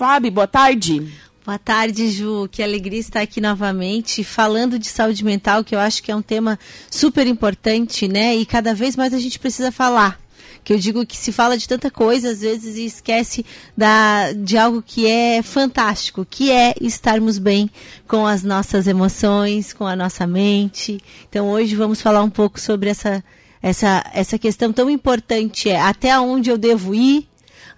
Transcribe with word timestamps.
Fábio, 0.00 0.32
boa 0.32 0.46
tarde. 0.46 1.12
Boa 1.44 1.58
tarde, 1.58 2.08
Ju. 2.08 2.48
Que 2.50 2.62
alegria 2.62 2.98
estar 2.98 3.20
aqui 3.20 3.38
novamente 3.38 4.24
falando 4.24 4.78
de 4.78 4.86
saúde 4.86 5.22
mental, 5.22 5.62
que 5.62 5.74
eu 5.74 5.78
acho 5.78 6.02
que 6.02 6.10
é 6.10 6.16
um 6.16 6.22
tema 6.22 6.58
super 6.90 7.26
importante, 7.26 8.08
né? 8.08 8.34
E 8.34 8.46
cada 8.46 8.72
vez 8.72 8.96
mais 8.96 9.12
a 9.12 9.18
gente 9.18 9.38
precisa 9.38 9.70
falar. 9.70 10.18
Que 10.64 10.72
eu 10.72 10.78
digo 10.78 11.04
que 11.04 11.18
se 11.18 11.30
fala 11.32 11.54
de 11.54 11.68
tanta 11.68 11.90
coisa, 11.90 12.30
às 12.30 12.40
vezes, 12.40 12.78
e 12.78 12.86
esquece 12.86 13.44
da, 13.76 14.32
de 14.32 14.56
algo 14.56 14.82
que 14.82 15.06
é 15.06 15.42
fantástico, 15.42 16.24
que 16.24 16.50
é 16.50 16.72
estarmos 16.80 17.36
bem 17.36 17.68
com 18.08 18.26
as 18.26 18.42
nossas 18.42 18.86
emoções, 18.86 19.74
com 19.74 19.86
a 19.86 19.94
nossa 19.94 20.26
mente. 20.26 20.98
Então, 21.28 21.50
hoje 21.50 21.76
vamos 21.76 22.00
falar 22.00 22.22
um 22.22 22.30
pouco 22.30 22.58
sobre 22.58 22.88
essa, 22.88 23.22
essa, 23.60 24.02
essa 24.14 24.38
questão 24.38 24.72
tão 24.72 24.88
importante, 24.88 25.68
é 25.68 25.78
até 25.78 26.18
onde 26.18 26.48
eu 26.48 26.56
devo 26.56 26.94
ir, 26.94 27.28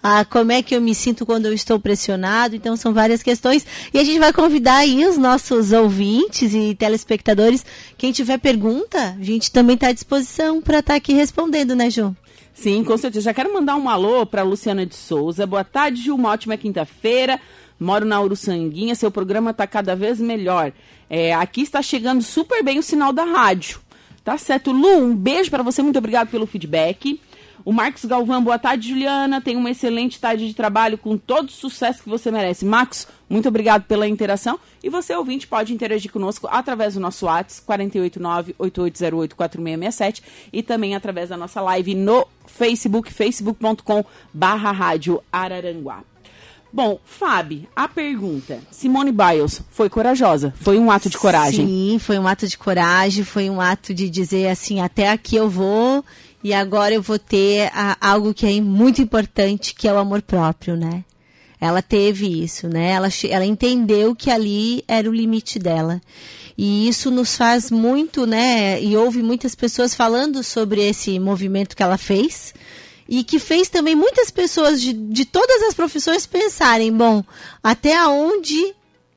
ah, 0.05 0.25
como 0.25 0.51
é 0.51 0.61
que 0.61 0.75
eu 0.75 0.81
me 0.81 0.93
sinto 0.93 1.25
quando 1.25 1.45
eu 1.45 1.53
estou 1.53 1.79
pressionado. 1.79 2.57
Então, 2.57 2.75
são 2.75 2.93
várias 2.93 3.23
questões. 3.23 3.65
E 3.93 3.97
a 3.97 4.03
gente 4.03 4.19
vai 4.19 4.33
convidar 4.33 4.79
aí 4.79 5.05
os 5.05 5.17
nossos 5.17 5.71
ouvintes 5.71 6.53
e 6.53 6.75
telespectadores. 6.75 7.65
Quem 7.97 8.11
tiver 8.11 8.37
pergunta, 8.37 9.15
a 9.17 9.23
gente 9.23 9.49
também 9.49 9.75
está 9.75 9.87
à 9.87 9.93
disposição 9.93 10.61
para 10.61 10.79
estar 10.79 10.91
tá 10.91 10.97
aqui 10.97 11.13
respondendo, 11.13 11.73
né, 11.73 11.89
Ju? 11.89 12.13
Sim, 12.53 12.83
com 12.83 12.97
certeza. 12.97 13.23
Já 13.23 13.33
quero 13.33 13.53
mandar 13.53 13.77
um 13.77 13.87
alô 13.87 14.25
para 14.25 14.43
Luciana 14.43 14.85
de 14.85 14.93
Souza. 14.93 15.47
Boa 15.47 15.63
tarde, 15.63 16.01
Ju. 16.01 16.15
Uma 16.15 16.31
ótima 16.31 16.57
quinta-feira. 16.57 17.39
Moro 17.79 18.05
na 18.05 18.21
Uruçanguinha. 18.21 18.95
Seu 18.95 19.09
programa 19.09 19.51
está 19.51 19.65
cada 19.65 19.95
vez 19.95 20.19
melhor. 20.19 20.73
É, 21.09 21.33
aqui 21.33 21.61
está 21.61 21.81
chegando 21.81 22.21
super 22.21 22.61
bem 22.61 22.77
o 22.77 22.83
sinal 22.83 23.13
da 23.13 23.23
rádio. 23.23 23.79
Tá 24.21 24.37
certo. 24.37 24.73
Lu, 24.73 24.97
um 24.97 25.15
beijo 25.15 25.49
para 25.49 25.63
você. 25.63 25.81
Muito 25.81 25.97
obrigado 25.97 26.29
pelo 26.29 26.45
feedback. 26.45 27.19
O 27.65 27.71
Marcos 27.71 28.03
Galvão, 28.03 28.43
boa 28.43 28.59
tarde, 28.59 28.89
Juliana. 28.89 29.39
Tenha 29.39 29.57
uma 29.57 29.71
excelente 29.71 30.19
tarde 30.19 30.45
de 30.45 30.53
trabalho 30.53 30.97
com 30.97 31.17
todo 31.17 31.47
o 31.47 31.51
sucesso 31.51 32.03
que 32.03 32.09
você 32.09 32.29
merece. 32.29 32.65
Marcos, 32.65 33.07
muito 33.29 33.47
obrigado 33.47 33.83
pela 33.83 34.05
interação. 34.05 34.59
E 34.83 34.89
você, 34.89 35.15
ouvinte, 35.15 35.47
pode 35.47 35.73
interagir 35.73 36.11
conosco 36.11 36.45
através 36.51 36.95
do 36.95 36.99
nosso 36.99 37.25
WhatsApp, 37.25 37.65
489-8808-4667 38.59 40.21
e 40.51 40.61
também 40.61 40.93
através 40.93 41.29
da 41.29 41.37
nossa 41.37 41.61
live 41.61 41.95
no 41.95 42.27
Facebook, 42.45 43.13
facebook.com 43.13 44.03
barra 44.33 44.71
rádio 44.71 45.23
Araranguá. 45.31 46.03
Bom, 46.73 46.99
Fábio, 47.05 47.67
a 47.75 47.87
pergunta. 47.87 48.59
Simone 48.71 49.11
Biles 49.11 49.61
foi 49.69 49.89
corajosa? 49.89 50.53
Foi 50.59 50.77
um 50.79 50.89
ato 50.91 51.07
de 51.07 51.17
coragem? 51.17 51.67
Sim, 51.67 51.99
foi 51.99 52.17
um 52.17 52.27
ato 52.27 52.47
de 52.47 52.57
coragem, 52.57 53.23
foi 53.23 53.47
um 53.47 53.61
ato 53.61 53.93
de 53.93 54.09
dizer 54.09 54.49
assim, 54.49 54.81
até 54.81 55.11
aqui 55.11 55.35
eu 55.35 55.47
vou 55.47 56.03
e 56.43 56.53
agora 56.53 56.93
eu 56.93 57.01
vou 57.01 57.17
ter 57.17 57.71
a, 57.73 57.95
algo 58.01 58.33
que 58.33 58.45
é 58.45 58.59
muito 58.59 59.01
importante, 59.01 59.73
que 59.73 59.87
é 59.87 59.93
o 59.93 59.97
amor 59.97 60.21
próprio, 60.21 60.75
né? 60.75 61.05
Ela 61.59 61.81
teve 61.81 62.43
isso, 62.43 62.67
né? 62.67 62.89
Ela, 62.91 63.07
ela 63.29 63.45
entendeu 63.45 64.13
que 64.13 64.29
ali 64.29 64.83
era 64.85 65.09
o 65.09 65.13
limite 65.13 65.57
dela. 65.57 66.01
E 66.57 66.87
isso 66.89 67.09
nos 67.09 67.37
faz 67.37 67.71
muito, 67.71 68.27
né? 68.27 68.81
E 68.83 68.97
houve 68.97 69.23
muitas 69.23 69.55
pessoas 69.55 69.95
falando 69.95 70.43
sobre 70.43 70.81
esse 70.81 71.17
movimento 71.19 71.75
que 71.75 71.81
ela 71.81 71.97
fez. 71.97 72.53
E 73.07 73.23
que 73.23 73.39
fez 73.39 73.69
também 73.69 73.95
muitas 73.95 74.29
pessoas 74.29 74.81
de, 74.81 74.91
de 74.91 75.23
todas 75.23 75.63
as 75.63 75.73
profissões 75.73 76.25
pensarem: 76.25 76.91
bom, 76.91 77.23
até 77.63 78.05
onde 78.07 78.75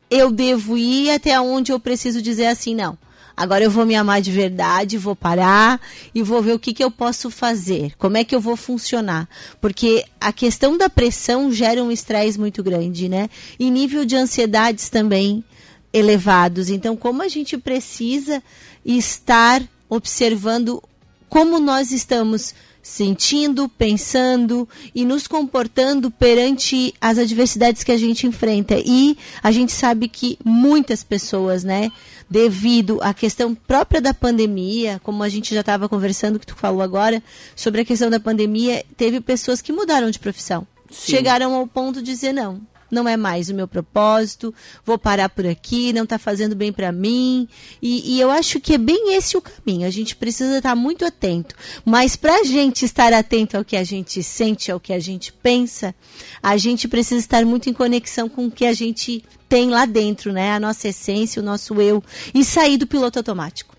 eu 0.09 0.31
devo 0.31 0.79
ir, 0.79 1.11
até 1.11 1.41
onde 1.41 1.73
eu 1.73 1.81
preciso 1.81 2.23
dizer 2.23 2.47
assim, 2.47 2.75
não. 2.75 2.97
Agora 3.37 3.63
eu 3.63 3.71
vou 3.71 3.85
me 3.85 3.95
amar 3.95 4.23
de 4.23 4.31
verdade, 4.31 4.97
vou 4.97 5.15
parar 5.15 5.81
e 6.15 6.23
vou 6.23 6.41
ver 6.41 6.55
o 6.55 6.59
que, 6.59 6.73
que 6.73 6.83
eu 6.83 6.91
posso 6.91 7.31
fazer, 7.31 7.93
como 7.99 8.17
é 8.17 8.25
que 8.25 8.35
eu 8.35 8.41
vou 8.41 8.57
funcionar. 8.57 9.29
Porque 9.61 10.05
a 10.19 10.33
questão 10.33 10.79
da 10.79 10.89
pressão 10.89 11.53
gera 11.53 11.85
um 11.85 11.93
estresse 11.93 12.41
muito 12.41 12.63
grande, 12.63 13.09
né? 13.09 13.29
E 13.59 13.71
nível 13.71 14.07
de 14.07 14.17
ansiedades 14.17 14.89
também 14.89 15.45
elevados. 15.93 16.71
Então, 16.71 16.97
como 16.97 17.23
a 17.23 17.29
gente 17.29 17.59
precisa 17.59 18.43
estar 18.85 19.63
observando 19.89 20.83
como 21.29 21.59
nós 21.59 21.91
estamos 21.91 22.55
sentindo, 22.87 23.69
pensando 23.69 24.67
e 24.95 25.05
nos 25.05 25.27
comportando 25.27 26.09
perante 26.09 26.95
as 27.01 27.19
adversidades 27.19 27.83
que 27.83 27.91
a 27.91 27.99
gente 27.99 28.29
enfrenta. 28.29 28.77
E 28.79 29.19
a 29.43 29.51
gente 29.51 29.73
sabe 29.73 30.07
que 30.07 30.39
muitas 30.45 31.03
pessoas, 31.03 31.65
né, 31.65 31.91
devido 32.31 33.01
à 33.03 33.13
questão 33.13 33.57
própria 33.57 34.01
da 34.01 34.15
pandemia, 34.15 35.01
como 35.03 35.25
a 35.25 35.29
gente 35.29 35.53
já 35.53 35.61
estava 35.61 35.89
conversando, 35.89 36.39
que 36.39 36.47
tu 36.47 36.55
falou 36.55 36.81
agora, 36.81 37.21
sobre 37.57 37.81
a 37.81 37.85
questão 37.85 38.09
da 38.09 38.21
pandemia, 38.21 38.85
teve 38.97 39.21
pessoas 39.21 39.61
que 39.61 39.73
mudaram 39.73 40.09
de 40.09 40.21
profissão. 40.21 40.65
Sim. 40.89 41.11
Chegaram 41.11 41.55
ao 41.55 41.67
ponto 41.67 42.01
de 42.01 42.13
dizer 42.13 42.33
não 42.33 42.61
não 42.97 43.09
é 43.09 43.17
mais 43.17 43.51
o 43.51 43.55
meu 43.55 43.69
propósito, 43.69 44.55
vou 44.85 44.99
parar 44.99 45.29
por 45.29 45.47
aqui, 45.47 45.93
não 45.93 46.05
está 46.05 46.19
fazendo 46.19 46.57
bem 46.57 46.73
para 46.73 46.91
mim. 46.91 47.47
E, 47.81 48.15
e, 48.15 48.21
eu 48.21 48.31
acho 48.31 48.59
que 48.59 48.73
é 48.73 48.79
bem 48.79 49.15
esse 49.15 49.37
o 49.37 49.43
caminho. 49.43 49.87
A 49.87 49.91
gente 49.91 50.17
precisa 50.17 50.57
estar 50.57 50.75
muito 50.75 51.05
atento. 51.05 51.55
Mas 51.85 52.17
para 52.17 52.41
a 52.41 52.45
gente 52.45 52.85
estar 52.85 53.13
atento 53.13 53.57
ao 53.57 53.65
que 53.65 53.77
a 53.77 53.85
gente 53.85 54.23
sente, 54.23 54.73
ao 54.73 54.81
que 54.81 54.93
a 54.93 54.99
gente 54.99 55.31
pensa, 55.31 55.95
a 56.43 56.57
gente 56.57 56.89
precisa 56.89 57.21
estar 57.21 57.45
muito 57.45 57.69
em 57.69 57.75
conexão 57.75 58.29
com 58.29 58.47
o 58.47 58.51
que 58.51 58.65
a 58.65 58.73
gente 58.73 59.23
tem 59.47 59.69
lá 59.69 59.85
dentro, 59.85 60.33
né? 60.33 60.53
A 60.53 60.61
nossa 60.61 60.89
essência, 60.89 61.43
o 61.43 61.45
nosso 61.45 61.81
eu. 61.81 62.03
E 62.35 62.43
sair 62.45 62.79
do 62.79 62.87
piloto 62.87 63.19
automático. 63.19 63.77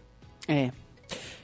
É. 0.47 0.71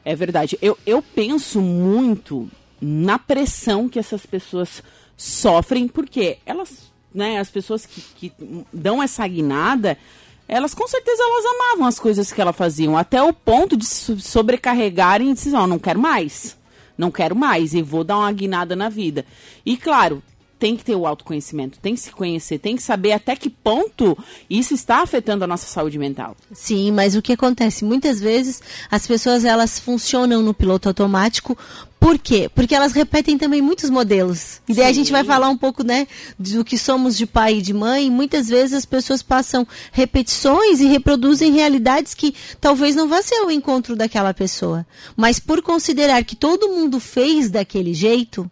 É 0.06 0.16
verdade. 0.16 0.58
Eu, 0.62 0.78
eu 0.86 1.02
penso 1.02 1.60
muito 1.60 2.50
na 2.80 3.18
pressão 3.18 3.88
que 3.88 3.98
essas 3.98 4.26
pessoas 4.26 4.84
sofrem, 5.16 5.88
porque 5.88 6.38
elas 6.46 6.93
né, 7.14 7.40
as 7.40 7.50
pessoas 7.50 7.86
que, 7.86 8.02
que 8.16 8.34
dão 8.72 9.02
essa 9.02 9.28
guinada, 9.28 9.98
elas 10.48 10.74
com 10.74 10.88
certeza 10.88 11.24
elas 11.24 11.46
amavam 11.46 11.88
as 11.88 12.00
coisas 12.00 12.32
que 12.32 12.42
elas 12.42 12.56
faziam, 12.56 12.98
até 12.98 13.22
o 13.22 13.34
ponto 13.34 13.78
de 13.78 13.86
sobrecarregarem 13.86 15.32
e 15.32 15.34
dizer, 15.34 15.56
ó, 15.56 15.64
oh, 15.64 15.68
não 15.68 15.80
quero 15.80 16.00
mais. 16.00 16.58
Não 16.98 17.10
quero 17.10 17.36
mais 17.36 17.74
e 17.74 17.82
vou 17.82 18.04
dar 18.04 18.18
uma 18.20 18.32
guinada 18.32 18.76
na 18.76 18.88
vida. 18.88 19.26
E 19.66 19.76
claro, 19.76 20.22
tem 20.64 20.78
que 20.78 20.86
ter 20.86 20.96
o 20.96 21.06
autoconhecimento, 21.06 21.78
tem 21.80 21.94
que 21.94 22.00
se 22.00 22.10
conhecer, 22.10 22.58
tem 22.58 22.78
que 22.78 22.82
saber 22.82 23.12
até 23.12 23.36
que 23.36 23.50
ponto 23.50 24.18
isso 24.50 24.74
está 24.74 25.02
afetando 25.02 25.44
a 25.44 25.48
nossa 25.48 25.66
saúde 25.66 26.00
mental. 26.00 26.38
Sim, 26.54 26.90
mas 26.92 27.18
o 27.18 27.22
que 27.22 27.34
acontece 27.34 27.84
muitas 27.84 28.22
vezes 28.22 28.62
as 28.90 29.06
pessoas 29.06 29.44
elas 29.44 29.78
funcionam 29.78 30.42
no 30.42 30.54
piloto 30.54 30.88
automático 30.88 31.58
por 32.04 32.20
quê? 32.20 32.50
Porque 32.54 32.76
elas 32.76 32.92
repetem 32.92 33.38
também 33.38 33.62
muitos 33.62 33.90
modelos. 33.90 34.62
E 34.68 34.74
daí 34.74 34.84
Sim. 34.84 34.90
a 34.90 34.94
gente 34.94 35.12
vai 35.14 35.24
falar 35.24 35.48
um 35.48 35.58
pouco, 35.58 35.86
né, 35.86 36.06
do 36.38 36.66
que 36.66 36.78
somos 36.78 37.16
de 37.16 37.26
pai 37.26 37.60
e 37.60 37.62
de 37.62 37.74
mãe. 37.74 38.08
E 38.08 38.10
muitas 38.10 38.50
vezes 38.50 38.74
as 38.74 38.86
pessoas 38.86 39.22
passam 39.22 39.66
repetições 39.90 40.82
e 40.82 40.86
reproduzem 40.86 41.54
realidades 41.54 42.14
que 42.14 42.36
talvez 42.60 42.94
não 42.94 43.08
vá 43.08 43.22
ser 43.22 43.40
o 43.46 43.50
encontro 43.50 43.96
daquela 43.96 44.34
pessoa. 44.34 44.86
Mas 45.16 45.40
por 45.40 45.62
considerar 45.62 46.26
que 46.26 46.36
todo 46.36 46.68
mundo 46.68 47.00
fez 47.00 47.50
daquele 47.50 47.94
jeito, 47.94 48.52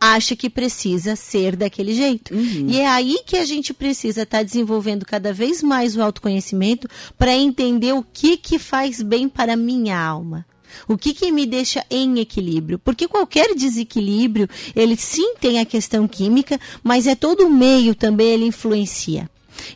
acha 0.00 0.36
que 0.36 0.48
precisa 0.48 1.16
ser 1.16 1.56
daquele 1.56 1.94
jeito. 1.94 2.32
Uhum. 2.32 2.68
E 2.68 2.78
é 2.78 2.86
aí 2.86 3.18
que 3.26 3.36
a 3.36 3.44
gente 3.44 3.74
precisa 3.74 4.22
estar 4.22 4.38
tá 4.38 4.44
desenvolvendo 4.44 5.04
cada 5.04 5.32
vez 5.32 5.64
mais 5.64 5.96
o 5.96 6.00
autoconhecimento 6.02 6.88
para 7.18 7.34
entender 7.34 7.92
o 7.92 8.04
que 8.04 8.36
que 8.36 8.56
faz 8.56 9.02
bem 9.02 9.28
para 9.28 9.54
a 9.54 9.56
minha 9.56 9.98
alma. 9.98 10.46
O 10.88 10.96
que, 10.96 11.14
que 11.14 11.32
me 11.32 11.46
deixa 11.46 11.84
em 11.90 12.18
equilíbrio? 12.18 12.78
Porque 12.78 13.08
qualquer 13.08 13.54
desequilíbrio, 13.54 14.48
ele 14.74 14.96
sim 14.96 15.34
tem 15.40 15.58
a 15.58 15.64
questão 15.64 16.06
química, 16.06 16.60
mas 16.82 17.06
é 17.06 17.14
todo 17.14 17.46
o 17.46 17.50
meio 17.50 17.94
também 17.94 18.28
ele 18.28 18.46
influencia. 18.46 19.28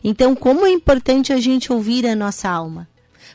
Então, 0.03 0.35
como 0.35 0.67
é 0.67 0.71
importante 0.71 1.33
a 1.33 1.39
gente 1.39 1.73
ouvir 1.73 2.07
a 2.07 2.15
nossa 2.15 2.49
alma? 2.49 2.89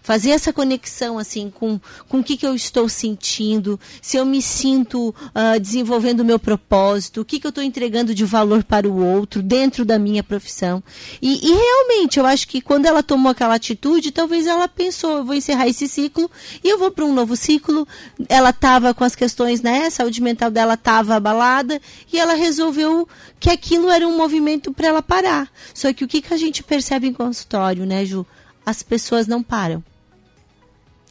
Fazer 0.03 0.31
essa 0.31 0.51
conexão 0.51 1.17
assim 1.17 1.49
com, 1.49 1.79
com 2.09 2.19
o 2.19 2.23
que, 2.23 2.37
que 2.37 2.45
eu 2.45 2.53
estou 2.53 2.87
sentindo, 2.89 3.79
se 4.01 4.17
eu 4.17 4.25
me 4.25 4.41
sinto 4.41 5.09
uh, 5.09 5.59
desenvolvendo 5.59 6.19
o 6.19 6.25
meu 6.25 6.37
propósito, 6.37 7.21
o 7.21 7.25
que, 7.25 7.39
que 7.39 7.47
eu 7.47 7.49
estou 7.49 7.63
entregando 7.63 8.13
de 8.13 8.25
valor 8.25 8.63
para 8.63 8.87
o 8.87 9.03
outro 9.03 9.41
dentro 9.41 9.85
da 9.85 9.97
minha 9.97 10.21
profissão. 10.21 10.83
E, 11.21 11.47
e 11.47 11.53
realmente, 11.53 12.19
eu 12.19 12.25
acho 12.25 12.47
que 12.47 12.61
quando 12.61 12.85
ela 12.85 13.01
tomou 13.01 13.31
aquela 13.31 13.55
atitude, 13.55 14.11
talvez 14.11 14.45
ela 14.45 14.67
pensou, 14.67 15.17
eu 15.17 15.25
vou 15.25 15.33
encerrar 15.33 15.67
esse 15.67 15.87
ciclo 15.87 16.29
e 16.61 16.69
eu 16.69 16.77
vou 16.77 16.91
para 16.91 17.05
um 17.05 17.13
novo 17.13 17.35
ciclo. 17.37 17.87
Ela 18.27 18.49
estava 18.49 18.93
com 18.93 19.05
as 19.05 19.15
questões, 19.15 19.61
né? 19.61 19.85
A 19.85 19.91
saúde 19.91 20.21
mental 20.21 20.51
dela 20.51 20.73
estava 20.73 21.15
abalada 21.15 21.81
e 22.11 22.19
ela 22.19 22.33
resolveu 22.33 23.07
que 23.39 23.49
aquilo 23.49 23.89
era 23.89 24.05
um 24.05 24.17
movimento 24.17 24.73
para 24.73 24.87
ela 24.87 25.01
parar. 25.01 25.49
Só 25.73 25.93
que 25.93 26.03
o 26.03 26.07
que, 26.07 26.21
que 26.21 26.33
a 26.33 26.37
gente 26.37 26.61
percebe 26.61 27.07
em 27.07 27.13
consultório, 27.13 27.85
né, 27.85 28.03
Ju? 28.05 28.25
As 28.65 28.83
pessoas 28.83 29.27
não 29.27 29.41
param. 29.41 29.83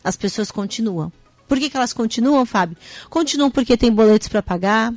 As 0.02 0.16
pessoas 0.16 0.50
continuam. 0.50 1.12
Por 1.48 1.58
que, 1.58 1.68
que 1.68 1.76
elas 1.76 1.92
continuam, 1.92 2.46
Fábio? 2.46 2.76
Continuam 3.10 3.50
porque 3.50 3.76
tem 3.76 3.92
boletos 3.92 4.28
para 4.28 4.42
pagar, 4.42 4.92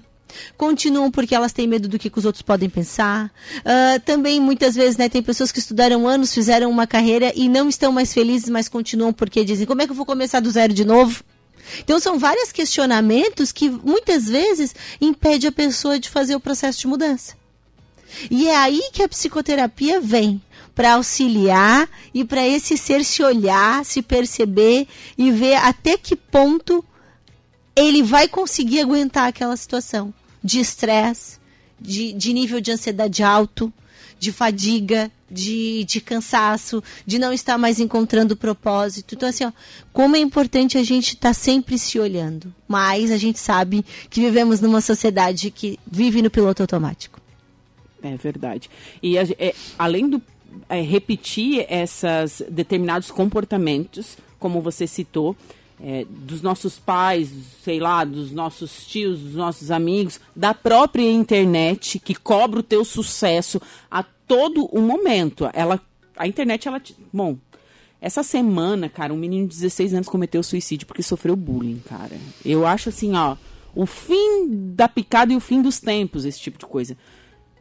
continuam 0.58 1.12
porque 1.12 1.36
elas 1.36 1.52
têm 1.52 1.68
medo 1.68 1.88
do 1.88 2.00
que, 2.00 2.10
que 2.10 2.18
os 2.18 2.26
outros 2.26 2.42
podem 2.42 2.70
pensar. 2.70 3.32
Uh, 3.60 4.00
também, 4.06 4.40
muitas 4.40 4.76
vezes, 4.76 4.98
né, 4.98 5.10
tem 5.10 5.22
pessoas 5.22 5.52
que 5.52 5.60
estudaram 5.60 6.08
anos, 6.08 6.34
fizeram 6.34 6.70
uma 6.70 6.88
carreira 6.88 7.32
e 7.36 7.50
não 7.50 7.68
estão 7.68 7.92
mais 7.92 8.14
felizes, 8.14 8.50
mas 8.50 8.70
continuam 8.70 9.12
porque 9.12 9.44
dizem: 9.44 9.66
como 9.66 9.82
é 9.82 9.86
que 9.86 9.92
eu 9.92 9.96
vou 9.96 10.06
começar 10.06 10.40
do 10.40 10.50
zero 10.50 10.74
de 10.74 10.86
novo? 10.86 11.24
Então, 11.80 12.00
são 12.00 12.20
vários 12.20 12.52
questionamentos 12.52 13.52
que 13.52 13.70
muitas 13.70 14.26
vezes 14.26 14.76
impede 15.02 15.48
a 15.48 15.52
pessoa 15.52 16.00
de 16.00 16.10
fazer 16.10 16.36
o 16.36 16.40
processo 16.40 16.80
de 16.80 16.88
mudança. 16.88 17.36
E 18.30 18.48
é 18.48 18.56
aí 18.56 18.90
que 18.94 19.04
a 19.04 19.10
psicoterapia 19.10 20.00
vem 20.00 20.42
para 20.76 20.96
auxiliar 20.96 21.90
e 22.14 22.26
para 22.26 22.46
esse 22.46 22.78
ser 22.78 23.04
se 23.06 23.24
olhar, 23.24 23.84
se 23.86 24.02
perceber 24.02 24.88
e 25.18 25.32
ver 25.32 25.56
até 25.56 25.98
que 25.98 26.16
ponto 26.16 26.84
ele 27.76 28.04
vai 28.04 28.28
conseguir 28.28 28.82
aguentar 28.82 29.28
aquela 29.28 29.56
situação 29.56 30.14
de 30.44 30.60
estresse, 30.60 31.40
de, 31.80 32.14
de 32.14 32.34
nível 32.34 32.62
de 32.62 32.72
ansiedade 32.72 33.24
alto, 33.24 33.74
de 34.20 34.32
fadiga, 34.32 35.12
de, 35.30 35.84
de 35.86 36.00
cansaço, 36.00 36.84
de 37.06 37.20
não 37.20 37.34
estar 37.34 37.58
mais 37.58 37.80
encontrando 37.80 38.36
propósito. 38.36 39.16
Então, 39.16 39.28
assim, 39.28 39.46
ó, 39.46 39.52
como 39.92 40.16
é 40.16 40.20
importante 40.20 40.78
a 40.78 40.84
gente 40.84 41.16
estar 41.16 41.30
tá 41.30 41.34
sempre 41.34 41.78
se 41.78 42.00
olhando. 42.00 42.54
Mas 42.68 43.12
a 43.12 43.18
gente 43.18 43.40
sabe 43.40 43.84
que 44.10 44.22
vivemos 44.22 44.62
numa 44.62 44.82
sociedade 44.82 45.52
que 45.52 45.80
vive 45.86 46.22
no 46.22 46.30
piloto 46.30 46.64
automático. 46.64 47.20
É 48.02 48.16
verdade. 48.16 48.70
E 49.02 49.18
é, 49.18 49.54
além 49.78 50.08
do 50.08 50.22
é, 50.70 50.82
repetir 50.82 51.66
esses 51.70 52.44
determinados 52.50 53.12
comportamentos, 53.12 54.18
como 54.40 54.62
você 54.62 54.88
citou, 54.88 55.36
é, 55.82 56.06
dos 56.10 56.42
nossos 56.42 56.80
pais, 56.80 57.30
sei 57.64 57.80
lá, 57.80 58.04
dos 58.04 58.32
nossos 58.32 58.86
tios, 58.86 59.20
dos 59.20 59.36
nossos 59.36 59.72
amigos, 59.72 60.20
da 60.36 60.54
própria 60.54 61.10
internet 61.10 62.00
que 62.00 62.16
cobra 62.16 62.60
o 62.60 62.64
teu 62.64 62.86
sucesso 62.86 63.62
a 63.90 64.04
todo 64.04 64.66
o 64.66 64.82
momento. 64.82 65.50
Ela, 65.54 65.82
a 66.16 66.28
internet, 66.28 66.68
ela, 66.68 66.82
bom, 67.12 67.38
essa 68.00 68.24
semana, 68.24 68.88
cara, 68.90 69.14
um 69.14 69.18
menino 69.18 69.48
de 69.48 69.56
16 69.56 69.94
anos 69.94 70.10
cometeu 70.10 70.44
suicídio 70.44 70.88
porque 70.88 71.04
sofreu 71.04 71.36
bullying, 71.36 71.80
cara. 71.80 72.18
Eu 72.44 72.66
acho 72.66 72.90
assim, 72.90 73.16
ó, 73.16 73.36
o 73.74 73.86
fim 73.86 74.48
da 74.76 74.88
picada 74.88 75.34
e 75.34 75.36
o 75.36 75.40
fim 75.40 75.62
dos 75.62 75.80
tempos, 75.80 76.24
esse 76.24 76.40
tipo 76.40 76.58
de 76.58 76.66
coisa. 76.66 76.98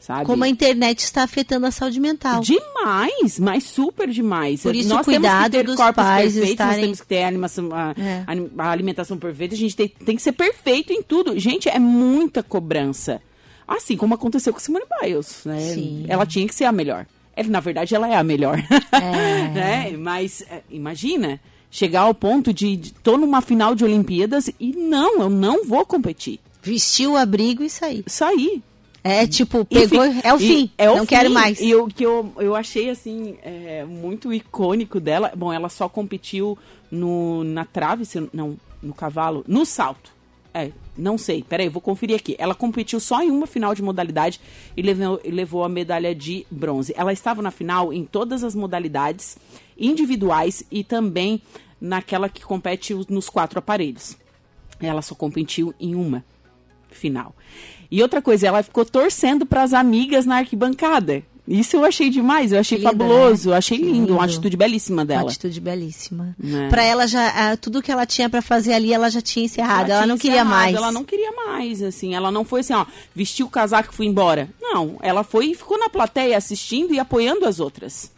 Sabe? 0.04 0.26
Como 0.26 0.44
a 0.44 0.48
internet 0.48 0.98
está 0.98 1.22
afetando 1.22 1.64
a 1.64 1.70
saúde 1.70 1.98
mental. 1.98 2.42
Demais, 2.42 3.38
mas 3.38 3.64
super 3.64 4.06
demais. 4.06 4.62
Por 4.62 4.76
isso, 4.76 4.90
nós 4.90 5.02
cuidado 5.02 5.22
temos 5.22 5.44
que 5.44 5.50
ter 5.50 5.62
dos 5.64 5.76
corpos 5.76 6.04
pais 6.04 6.34
perfeitos, 6.34 6.50
estarem... 6.50 6.72
nós 6.72 6.80
temos 6.82 7.00
que 7.00 7.06
ter 7.06 7.22
a, 7.22 7.28
animação, 7.28 7.68
a, 7.72 7.94
é. 7.98 8.24
a, 8.58 8.70
alimentação 8.70 9.16
perfeita, 9.16 9.54
a 9.54 9.58
gente 9.58 9.74
tem, 9.74 9.88
tem 9.88 10.14
que 10.14 10.20
ser 10.20 10.32
perfeito 10.32 10.92
em 10.92 11.02
tudo. 11.02 11.38
Gente, 11.38 11.70
é 11.70 11.78
muita 11.78 12.42
cobrança. 12.42 13.22
Assim 13.66 13.96
como 13.96 14.12
aconteceu 14.12 14.52
com 14.52 14.58
Simone 14.58 14.84
Biles, 15.00 15.40
né? 15.46 15.58
Sim. 15.72 16.04
Ela 16.06 16.26
tinha 16.26 16.46
que 16.46 16.54
ser 16.54 16.66
a 16.66 16.72
melhor. 16.72 17.06
Ela, 17.34 17.48
na 17.48 17.60
verdade, 17.60 17.94
ela 17.94 18.06
é 18.06 18.14
a 18.14 18.22
melhor. 18.22 18.62
É. 18.92 19.48
né? 19.56 19.96
Mas 19.96 20.42
é, 20.50 20.60
imagina 20.68 21.40
chegar 21.70 22.02
ao 22.02 22.12
ponto 22.12 22.52
de, 22.52 22.76
de 22.76 22.92
tô 22.92 23.16
numa 23.16 23.40
final 23.40 23.74
de 23.74 23.82
Olimpíadas 23.84 24.50
e 24.60 24.72
não, 24.76 25.22
eu 25.22 25.30
não 25.30 25.64
vou 25.64 25.86
competir. 25.86 26.40
Vestir 26.62 27.06
o 27.06 27.16
abrigo 27.16 27.62
e 27.62 27.70
sair. 27.70 28.04
Sair. 28.06 28.62
É 29.06 29.26
tipo, 29.26 29.66
pegou, 29.66 30.02
é 30.02 30.32
o 30.32 30.38
fim, 30.38 30.70
é 30.78 30.88
o 30.88 30.94
não 30.94 31.00
fim. 31.00 31.08
quero 31.08 31.30
mais. 31.30 31.60
E 31.60 31.74
o 31.74 31.86
que 31.88 32.06
eu, 32.06 32.32
eu 32.38 32.56
achei, 32.56 32.88
assim, 32.88 33.36
é, 33.42 33.84
muito 33.84 34.32
icônico 34.32 34.98
dela, 34.98 35.30
bom, 35.36 35.52
ela 35.52 35.68
só 35.68 35.90
competiu 35.90 36.56
no, 36.90 37.44
na 37.44 37.66
trave, 37.66 38.04
não, 38.32 38.56
no 38.82 38.94
cavalo, 38.94 39.44
no 39.46 39.66
salto. 39.66 40.10
É, 40.54 40.70
não 40.96 41.18
sei, 41.18 41.42
peraí, 41.42 41.68
vou 41.68 41.82
conferir 41.82 42.16
aqui. 42.16 42.34
Ela 42.38 42.54
competiu 42.54 42.98
só 42.98 43.22
em 43.22 43.30
uma 43.30 43.46
final 43.46 43.74
de 43.74 43.82
modalidade 43.82 44.40
e 44.74 44.80
levou, 44.80 45.20
levou 45.22 45.64
a 45.64 45.68
medalha 45.68 46.14
de 46.14 46.46
bronze. 46.50 46.94
Ela 46.96 47.12
estava 47.12 47.42
na 47.42 47.50
final 47.50 47.92
em 47.92 48.06
todas 48.06 48.42
as 48.42 48.54
modalidades 48.54 49.36
individuais 49.78 50.64
e 50.70 50.82
também 50.82 51.42
naquela 51.78 52.30
que 52.30 52.42
compete 52.42 52.94
nos 53.10 53.28
quatro 53.28 53.58
aparelhos. 53.58 54.16
Ela 54.80 55.02
só 55.02 55.14
competiu 55.14 55.74
em 55.78 55.94
uma 55.94 56.24
final. 56.96 57.34
E 57.90 58.02
outra 58.02 58.20
coisa, 58.20 58.46
ela 58.46 58.62
ficou 58.62 58.84
torcendo 58.84 59.46
para 59.46 59.62
as 59.62 59.72
amigas 59.72 60.26
na 60.26 60.38
arquibancada. 60.38 61.22
Isso 61.46 61.76
eu 61.76 61.84
achei 61.84 62.08
demais, 62.08 62.52
eu 62.52 62.58
achei 62.58 62.80
fabuloso, 62.80 63.50
né? 63.50 63.56
achei 63.58 63.76
lindo, 63.76 63.92
lindo, 63.92 64.12
uma 64.14 64.24
atitude 64.24 64.56
belíssima 64.56 65.04
dela. 65.04 65.24
Uma 65.24 65.28
atitude 65.28 65.60
belíssima. 65.60 66.34
É. 66.42 66.68
Para 66.70 66.82
ela 66.82 67.06
já, 67.06 67.54
tudo 67.58 67.82
que 67.82 67.92
ela 67.92 68.06
tinha 68.06 68.30
para 68.30 68.40
fazer 68.40 68.72
ali, 68.72 68.94
ela 68.94 69.10
já 69.10 69.20
tinha 69.20 69.44
encerrado, 69.44 69.90
ela, 69.90 69.98
ela 69.98 70.06
não 70.06 70.16
queria 70.16 70.42
mais. 70.42 70.74
Ela 70.74 70.90
não 70.90 71.04
queria 71.04 71.32
mais, 71.32 71.82
assim, 71.82 72.14
ela 72.14 72.30
não 72.30 72.46
foi 72.46 72.60
assim, 72.60 72.72
ó, 72.72 72.86
vestiu 73.14 73.44
o 73.46 73.50
casaco 73.50 73.92
e 73.92 73.96
foi 73.96 74.06
embora. 74.06 74.48
Não, 74.58 74.96
ela 75.02 75.22
foi 75.22 75.50
e 75.50 75.54
ficou 75.54 75.78
na 75.78 75.90
plateia 75.90 76.38
assistindo 76.38 76.94
e 76.94 76.98
apoiando 76.98 77.44
as 77.44 77.60
outras. 77.60 78.10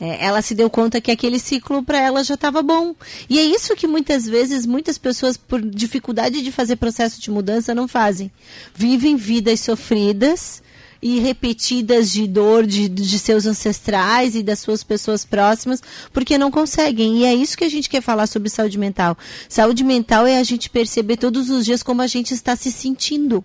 É, 0.00 0.24
ela 0.24 0.42
se 0.42 0.54
deu 0.54 0.68
conta 0.68 1.00
que 1.00 1.10
aquele 1.10 1.38
ciclo 1.38 1.82
para 1.82 2.00
ela 2.00 2.24
já 2.24 2.34
estava 2.34 2.62
bom. 2.62 2.94
E 3.28 3.38
é 3.38 3.42
isso 3.42 3.76
que 3.76 3.86
muitas 3.86 4.26
vezes 4.26 4.66
muitas 4.66 4.98
pessoas, 4.98 5.36
por 5.36 5.62
dificuldade 5.62 6.42
de 6.42 6.50
fazer 6.50 6.76
processo 6.76 7.20
de 7.20 7.30
mudança, 7.30 7.74
não 7.74 7.86
fazem. 7.86 8.30
Vivem 8.74 9.16
vidas 9.16 9.60
sofridas 9.60 10.62
e 11.00 11.18
repetidas 11.18 12.10
de 12.10 12.26
dor 12.26 12.66
de, 12.66 12.88
de 12.88 13.18
seus 13.18 13.44
ancestrais 13.44 14.34
e 14.34 14.42
das 14.42 14.58
suas 14.58 14.82
pessoas 14.82 15.22
próximas, 15.22 15.82
porque 16.12 16.38
não 16.38 16.50
conseguem. 16.50 17.18
E 17.18 17.24
é 17.24 17.34
isso 17.34 17.58
que 17.58 17.64
a 17.64 17.68
gente 17.68 17.90
quer 17.90 18.00
falar 18.00 18.26
sobre 18.26 18.48
saúde 18.48 18.78
mental. 18.78 19.16
Saúde 19.48 19.84
mental 19.84 20.26
é 20.26 20.38
a 20.38 20.42
gente 20.42 20.70
perceber 20.70 21.18
todos 21.18 21.50
os 21.50 21.64
dias 21.64 21.82
como 21.82 22.00
a 22.00 22.06
gente 22.06 22.32
está 22.32 22.56
se 22.56 22.72
sentindo. 22.72 23.44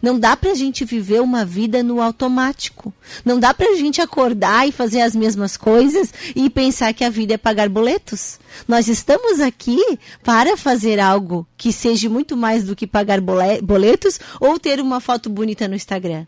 Não 0.00 0.18
dá 0.18 0.36
para 0.36 0.52
a 0.52 0.54
gente 0.54 0.84
viver 0.84 1.20
uma 1.20 1.44
vida 1.44 1.82
no 1.82 2.00
automático. 2.00 2.92
Não 3.24 3.38
dá 3.38 3.52
para 3.52 3.72
a 3.72 3.76
gente 3.76 4.00
acordar 4.00 4.68
e 4.68 4.72
fazer 4.72 5.00
as 5.00 5.14
mesmas 5.14 5.56
coisas 5.56 6.12
e 6.34 6.48
pensar 6.48 6.92
que 6.94 7.04
a 7.04 7.10
vida 7.10 7.34
é 7.34 7.38
pagar 7.38 7.68
boletos. 7.68 8.38
Nós 8.66 8.88
estamos 8.88 9.40
aqui 9.40 9.80
para 10.22 10.56
fazer 10.56 11.00
algo 11.00 11.46
que 11.56 11.72
seja 11.72 12.08
muito 12.08 12.36
mais 12.36 12.64
do 12.64 12.76
que 12.76 12.86
pagar 12.86 13.20
boletos 13.20 14.20
ou 14.40 14.58
ter 14.58 14.80
uma 14.80 15.00
foto 15.00 15.28
bonita 15.30 15.66
no 15.68 15.74
Instagram. 15.74 16.26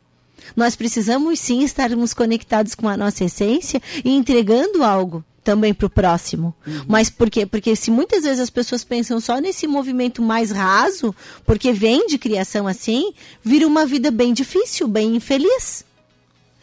Nós 0.57 0.75
precisamos 0.75 1.39
sim 1.39 1.63
estarmos 1.63 2.13
conectados 2.13 2.75
com 2.75 2.89
a 2.89 2.97
nossa 2.97 3.25
essência 3.25 3.81
e 4.05 4.11
entregando 4.11 4.83
algo 4.83 5.25
também 5.43 5.75
para 5.75 5.87
o 5.87 5.91
próximo. 5.91 6.55
Uhum. 6.67 6.85
Mas 6.87 7.11
por 7.11 7.29
quê? 7.29 7.45
Porque 7.45 7.75
se 7.75 7.91
muitas 7.91 8.23
vezes 8.23 8.41
as 8.41 8.51
pessoas 8.51 8.85
pensam 8.85 9.21
só 9.21 9.39
nesse 9.39 9.67
movimento 9.67 10.23
mais 10.23 10.51
raso, 10.51 11.15
porque 11.45 11.73
vem 11.73 12.07
de 12.07 12.19
criação 12.19 12.67
assim, 12.67 13.13
vira 13.43 13.67
uma 13.67 13.85
vida 13.85 14.11
bem 14.11 14.33
difícil, 14.33 14.87
bem 14.87 15.17
infeliz. 15.17 15.85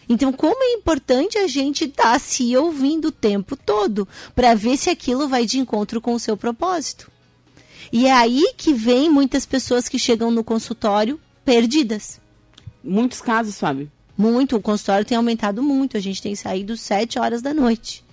Então, 0.07 0.33
como 0.33 0.63
é 0.63 0.73
importante 0.73 1.37
a 1.37 1.47
gente 1.47 1.85
estar 1.85 2.13
tá 2.13 2.19
se 2.19 2.55
ouvindo 2.57 3.09
o 3.09 3.11
tempo 3.11 3.55
todo 3.55 4.07
para 4.33 4.55
ver 4.55 4.75
se 4.75 4.89
aquilo 4.89 5.27
vai 5.27 5.45
de 5.45 5.59
encontro 5.59 6.01
com 6.01 6.13
o 6.13 6.19
seu 6.19 6.35
propósito. 6.35 7.11
E 7.91 8.07
é 8.07 8.11
aí 8.11 8.53
que 8.57 8.73
vem 8.73 9.09
muitas 9.09 9.45
pessoas 9.45 9.87
que 9.87 9.99
chegam 9.99 10.31
no 10.31 10.43
consultório 10.43 11.19
perdidas. 11.45 12.19
Muitos 12.83 13.21
casos, 13.21 13.59
Fábio. 13.59 13.91
Muito, 14.17 14.55
o 14.55 14.61
consultório 14.61 15.05
tem 15.05 15.15
aumentado 15.15 15.61
muito. 15.61 15.95
A 15.95 15.99
gente 15.99 16.21
tem 16.21 16.35
saído 16.35 16.75
sete 16.75 17.19
horas 17.19 17.41
da 17.41 17.53
noite 17.53 18.03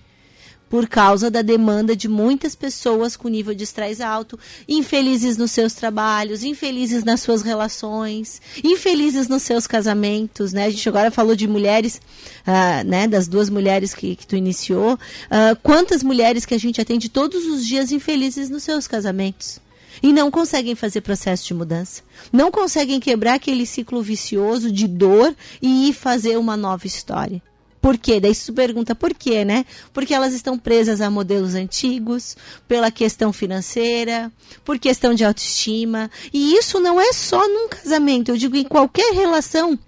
por 0.69 0.89
causa 0.89 1.31
da 1.31 1.43
demanda 1.43 1.95
de 1.95 2.09
muitas 2.09 2.55
pessoas 2.55 3.17
com 3.17 3.29
nível 3.29 3.55
de 3.55 3.65
estresse 3.65 4.03
alto, 4.03 4.39
infelizes 4.69 5.37
nos 5.37 5.51
seus 5.51 5.75
trabalhos, 5.75 6.43
infelizes 6.43 7.05
nas 7.05 7.21
suas 7.21 7.43
relações, 7.43 8.41
infelizes 8.63 9.29
nos 9.29 9.43
seus 9.43 9.67
casamentos, 9.67 10.53
né? 10.53 10.65
A 10.67 10.71
gente 10.71 10.89
agora 10.89 11.11
falou 11.11 11.37
de 11.37 11.47
mulheres, 11.47 12.01
uh, 12.47 12.87
né? 12.87 13.07
Das 13.07 13.29
duas 13.29 13.49
mulheres 13.49 13.95
que, 13.95 14.17
que 14.17 14.27
tu 14.27 14.37
iniciou. 14.37 14.95
Uh, 14.95 15.57
quantas 15.63 16.03
mulheres 16.03 16.45
que 16.45 16.55
a 16.55 16.59
gente 16.59 16.81
atende 16.81 17.09
todos 17.09 17.47
os 17.47 17.65
dias 17.65 17.93
infelizes 17.93 18.51
nos 18.51 18.63
seus 18.63 18.89
casamentos? 18.89 19.61
E 20.03 20.13
não 20.13 20.31
conseguem 20.31 20.75
fazer 20.75 21.01
processo 21.01 21.47
de 21.47 21.55
mudança. 21.55 22.03
Não 22.33 22.51
conseguem 22.51 23.01
quebrar 23.01 23.35
aquele 23.35 23.65
ciclo 23.65 24.03
vicioso 24.03 24.71
de 24.71 24.87
dor 24.87 25.35
e 25.63 25.89
ir 25.89 25.95
fazer 25.95 26.37
uma 26.37 26.57
nova 26.57 26.87
história. 26.87 27.41
Por 27.87 27.97
quê? 27.97 28.19
Daí 28.19 28.35
se 28.35 28.51
pergunta 28.51 28.97
por 28.97 29.15
quê, 29.15 29.45
né? 29.45 29.65
Porque 29.93 30.13
elas 30.13 30.35
estão 30.35 30.59
presas 30.59 31.01
a 31.01 31.09
modelos 31.09 31.55
antigos, 31.55 32.37
pela 32.67 32.91
questão 32.91 33.33
financeira, 33.33 34.33
por 34.65 34.77
questão 34.77 35.15
de 35.15 35.25
autoestima. 35.25 36.11
E 36.33 36.57
isso 36.57 36.81
não 36.81 37.01
é 37.01 37.13
só 37.13 37.47
num 37.47 37.69
casamento, 37.69 38.33
eu 38.33 38.37
digo 38.37 38.57
em 38.57 38.65
qualquer 38.65 39.15
relação. 39.15 39.79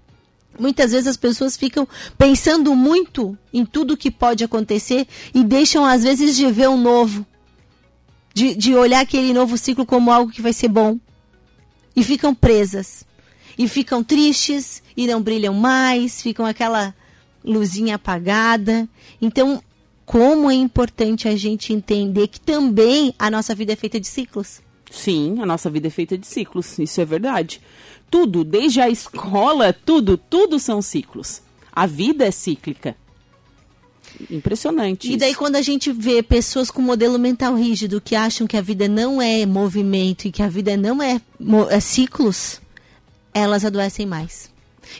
Muitas 0.57 0.93
vezes 0.93 1.07
as 1.07 1.17
pessoas 1.17 1.57
ficam 1.57 1.85
pensando 2.17 2.73
muito 2.73 3.37
em 3.51 3.65
tudo 3.65 3.97
que 3.97 4.09
pode 4.09 4.45
acontecer 4.45 5.05
e 5.35 5.43
deixam, 5.43 5.83
às 5.83 6.03
vezes, 6.03 6.37
de 6.37 6.49
ver 6.49 6.69
o 6.69 6.77
novo. 6.77 7.25
De, 8.33 8.55
de 8.55 8.75
olhar 8.75 9.01
aquele 9.01 9.33
novo 9.33 9.57
ciclo 9.57 9.85
como 9.85 10.09
algo 10.09 10.31
que 10.31 10.41
vai 10.41 10.53
ser 10.53 10.69
bom. 10.69 10.97
E 11.93 12.01
ficam 12.01 12.33
presas. 12.33 13.03
E 13.57 13.67
ficam 13.67 14.01
tristes 14.01 14.81
e 14.95 15.05
não 15.05 15.21
brilham 15.21 15.53
mais, 15.53 16.21
ficam 16.21 16.45
aquela 16.45 16.95
luzinha 17.43 17.95
apagada. 17.95 18.87
Então, 19.21 19.61
como 20.05 20.49
é 20.49 20.55
importante 20.55 21.27
a 21.27 21.35
gente 21.35 21.73
entender 21.73 22.27
que 22.27 22.39
também 22.39 23.13
a 23.19 23.29
nossa 23.29 23.53
vida 23.53 23.73
é 23.73 23.75
feita 23.75 23.99
de 23.99 24.07
ciclos. 24.07 24.61
Sim, 24.89 25.39
a 25.39 25.45
nossa 25.45 25.69
vida 25.69 25.87
é 25.87 25.91
feita 25.91 26.17
de 26.17 26.25
ciclos, 26.25 26.79
isso 26.79 26.99
é 26.99 27.05
verdade. 27.05 27.61
Tudo, 28.09 28.43
desde 28.43 28.81
a 28.81 28.89
escola, 28.89 29.71
tudo, 29.71 30.17
tudo 30.17 30.59
são 30.59 30.81
ciclos. 30.81 31.41
A 31.71 31.85
vida 31.85 32.25
é 32.25 32.31
cíclica. 32.31 32.95
Impressionante. 34.29 35.11
E 35.11 35.15
daí, 35.15 35.35
quando 35.35 35.55
a 35.55 35.61
gente 35.61 35.91
vê 35.91 36.23
pessoas 36.23 36.71
com 36.71 36.81
modelo 36.81 37.19
mental 37.19 37.55
rígido 37.55 38.01
que 38.01 38.15
acham 38.15 38.47
que 38.47 38.57
a 38.57 38.61
vida 38.61 38.87
não 38.87 39.21
é 39.21 39.45
movimento 39.45 40.25
e 40.25 40.31
que 40.31 40.41
a 40.41 40.49
vida 40.49 40.75
não 40.75 41.01
é, 41.01 41.21
é 41.69 41.79
ciclos, 41.79 42.59
elas 43.33 43.63
adoecem 43.63 44.05
mais. 44.05 44.49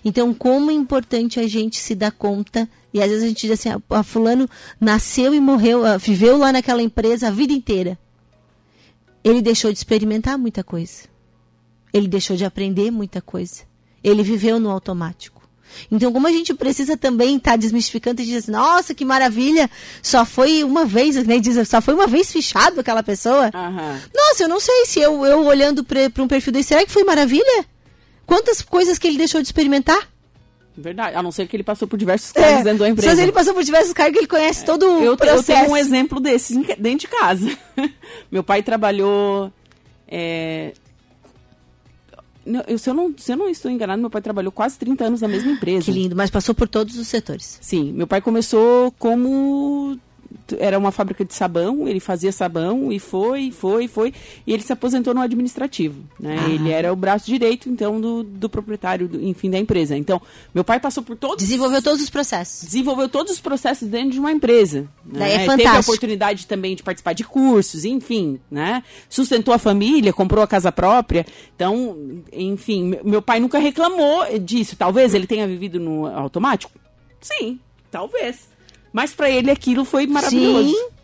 Então, 0.04 0.34
como 0.34 0.72
é 0.72 0.74
importante 0.74 1.40
a 1.40 1.48
gente 1.48 1.78
se 1.78 1.96
dar 1.96 2.12
conta, 2.12 2.70
e 2.94 3.02
às 3.02 3.10
vezes 3.10 3.24
a 3.24 3.28
gente 3.28 3.48
diz 3.48 3.52
assim, 3.52 3.70
a 3.90 4.04
fulano 4.04 4.50
nasceu 4.80 5.34
e 5.34 5.40
morreu, 5.40 5.82
viveu 6.00 6.38
lá 6.38 6.52
naquela 6.52 6.82
empresa 6.82 7.28
a 7.28 7.32
vida 7.32 7.54
inteira. 7.54 7.98
Ele 9.24 9.42
deixou 9.42 9.72
de 9.72 9.78
experimentar 9.78 10.38
muita 10.38 10.64
coisa. 10.64 11.04
Ele 11.94 12.08
deixou 12.08 12.36
de 12.36 12.46
aprender 12.46 12.92
muita 12.92 13.22
coisa. 13.22 13.64
Ele 14.04 14.24
viveu 14.24 14.60
no 14.60 14.70
automático. 14.70 15.40
Então, 15.92 16.12
como 16.12 16.28
a 16.28 16.32
gente 16.32 16.54
precisa 16.54 16.98
também 16.98 17.38
estar 17.38 17.52
tá 17.52 17.58
desmistificando 17.58 18.22
e 18.22 18.26
dizer 18.26 18.38
assim, 18.38 18.52
nossa, 18.52 18.94
que 18.94 19.06
maravilha, 19.06 19.70
só 20.02 20.26
foi 20.26 20.64
uma 20.64 20.86
vez, 20.86 21.16
né? 21.28 21.40
Diz, 21.40 21.68
só 21.68 21.82
foi 21.82 21.94
uma 21.94 22.08
vez 22.08 22.32
fechado 22.32 22.80
aquela 22.80 23.04
pessoa. 23.04 23.52
Uhum. 23.54 24.00
Nossa, 24.14 24.44
eu 24.44 24.48
não 24.48 24.60
sei 24.60 24.86
se 24.86 25.00
eu, 25.00 25.26
eu 25.26 25.46
olhando 25.46 25.84
para 25.84 26.24
um 26.24 26.28
perfil 26.28 26.54
desse, 26.54 26.70
será 26.70 26.86
que 26.86 26.92
foi 26.92 27.04
maravilha? 27.04 27.66
Quantas 28.30 28.62
coisas 28.62 29.00
que 29.00 29.08
ele 29.08 29.18
deixou 29.18 29.42
de 29.42 29.48
experimentar? 29.48 30.08
Verdade, 30.78 31.16
a 31.16 31.24
não 31.24 31.32
ser 31.32 31.48
que 31.48 31.56
ele 31.56 31.64
passou 31.64 31.88
por 31.88 31.98
diversos 31.98 32.32
cargos 32.32 32.62
é, 32.62 32.64
dentro 32.64 32.80
da 32.80 32.90
empresa. 32.90 33.16
Se 33.16 33.22
ele 33.22 33.32
passou 33.32 33.54
por 33.56 33.64
diversos 33.64 33.92
cargos, 33.92 34.18
ele 34.18 34.28
conhece 34.28 34.64
todo 34.64 34.84
o 34.84 35.04
eu, 35.04 35.18
processo. 35.18 35.52
Eu 35.52 35.56
tenho 35.58 35.72
um 35.72 35.78
exemplo 35.78 36.20
desse 36.20 36.56
dentro 36.78 37.00
de 37.00 37.08
casa. 37.08 37.58
Meu 38.32 38.44
pai 38.44 38.62
trabalhou 38.62 39.52
é, 40.08 40.74
eu, 42.68 42.78
se, 42.78 42.90
eu 42.90 42.94
não, 42.94 43.14
se 43.18 43.32
eu 43.32 43.38
não 43.38 43.50
estou 43.50 43.70
enganado, 43.70 44.02
meu 44.02 44.10
pai 44.10 44.22
trabalhou 44.22 44.52
quase 44.52 44.78
30 44.78 45.06
anos 45.06 45.22
na 45.22 45.28
mesma 45.28 45.52
empresa. 45.52 45.86
Que 45.86 45.92
lindo, 45.92 46.16
mas 46.16 46.30
passou 46.30 46.56
por 46.56 46.68
todos 46.68 46.98
os 46.98 47.08
setores. 47.08 47.60
Sim, 47.62 47.92
meu 47.92 48.08
pai 48.08 48.22
começou 48.22 48.92
como 48.94 49.98
era 50.60 50.78
uma 50.78 50.92
fábrica 50.92 51.24
de 51.26 51.34
sabão, 51.34 51.88
ele 51.88 52.00
fazia 52.00 52.32
sabão 52.32 52.92
e 52.92 53.00
foi, 53.00 53.52
foi, 53.52 53.88
foi, 53.88 54.14
e 54.48 54.54
ele 54.54 54.64
se 54.64 54.74
aposentou 54.74 55.14
no 55.14 55.22
administrativo, 55.22 56.02
né? 56.20 56.38
Ah. 56.40 56.50
Ele 56.50 56.72
era 56.72 56.92
o 56.92 56.96
braço 56.96 57.26
direito, 57.26 57.70
então, 57.70 58.00
do, 58.00 58.24
do 58.24 58.50
proprietário, 58.50 59.08
do, 59.08 59.22
enfim, 59.22 59.50
da 59.50 59.60
empresa. 59.60 59.96
Então, 59.96 60.22
meu 60.54 60.64
pai 60.64 60.80
passou 60.80 61.04
por 61.04 61.16
todos... 61.16 61.38
Desenvolveu 61.38 61.82
todos 61.82 62.02
os 62.02 62.10
processos. 62.10 62.64
Desenvolveu 62.64 63.10
todos 63.10 63.34
os 63.34 63.40
processos 63.40 63.88
dentro 63.88 64.12
de 64.12 64.20
uma 64.20 64.32
empresa. 64.32 64.88
Né? 65.06 65.34
É 65.34 65.40
fantástico. 65.40 65.58
Teve 65.58 65.78
a 65.78 65.80
oportunidade 65.80 66.48
também 66.48 66.76
de 66.76 66.84
participar 66.84 67.14
de 67.14 67.24
cursos, 67.24 67.86
enfim, 67.86 68.40
né? 68.50 68.84
Sustentou 69.10 69.54
a 69.54 69.58
família, 69.58 70.14
comprou 70.14 70.44
a 70.44 70.48
casa 70.48 70.72
própria. 70.72 71.26
Então, 71.56 72.22
enfim, 72.32 72.98
meu 73.04 73.22
pai 73.22 73.40
nunca 73.40 73.60
reclamou 73.60 74.26
disso. 74.40 74.76
Talvez 74.76 75.14
ele 75.14 75.28
tenha 75.28 75.48
vivido 75.48 75.80
no 75.80 76.06
automático? 76.06 76.72
Sim, 77.22 77.60
talvez. 77.92 78.48
Mas 78.92 79.14
para 79.14 79.30
ele 79.30 79.52
aquilo 79.52 79.86
foi 79.86 80.08
maravilhoso. 80.08 80.70
Sim. 80.70 81.00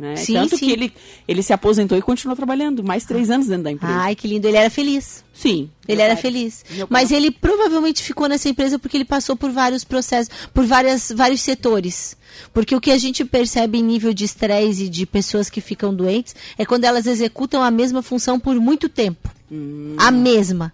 Né? 0.00 0.16
Sim, 0.16 0.32
Tanto 0.32 0.56
sim. 0.56 0.64
que 0.64 0.72
ele, 0.72 0.92
ele 1.28 1.42
se 1.42 1.52
aposentou 1.52 1.98
e 1.98 2.00
continuou 2.00 2.34
trabalhando 2.34 2.82
mais 2.82 3.04
três 3.04 3.28
anos 3.28 3.48
dentro 3.48 3.64
da 3.64 3.70
empresa. 3.70 3.94
Ai, 3.94 4.14
que 4.14 4.26
lindo. 4.26 4.48
Ele 4.48 4.56
era 4.56 4.70
feliz. 4.70 5.22
Sim. 5.34 5.68
Ele 5.86 6.00
era 6.00 6.14
pai, 6.14 6.22
feliz. 6.22 6.64
Mas 6.88 7.10
ele 7.10 7.30
provavelmente 7.30 8.02
ficou 8.02 8.26
nessa 8.26 8.48
empresa 8.48 8.78
porque 8.78 8.96
ele 8.96 9.04
passou 9.04 9.36
por 9.36 9.50
vários 9.50 9.84
processos, 9.84 10.32
por 10.54 10.64
várias, 10.64 11.12
vários 11.14 11.42
setores. 11.42 12.16
Porque 12.54 12.74
o 12.74 12.80
que 12.80 12.90
a 12.90 12.96
gente 12.96 13.26
percebe 13.26 13.78
em 13.78 13.82
nível 13.82 14.14
de 14.14 14.24
estresse 14.24 14.84
e 14.84 14.88
de 14.88 15.04
pessoas 15.04 15.50
que 15.50 15.60
ficam 15.60 15.94
doentes 15.94 16.34
é 16.56 16.64
quando 16.64 16.84
elas 16.84 17.06
executam 17.06 17.62
a 17.62 17.70
mesma 17.70 18.00
função 18.00 18.40
por 18.40 18.54
muito 18.56 18.88
tempo. 18.88 19.28
Hum. 19.52 19.96
A 19.98 20.10
mesma. 20.10 20.72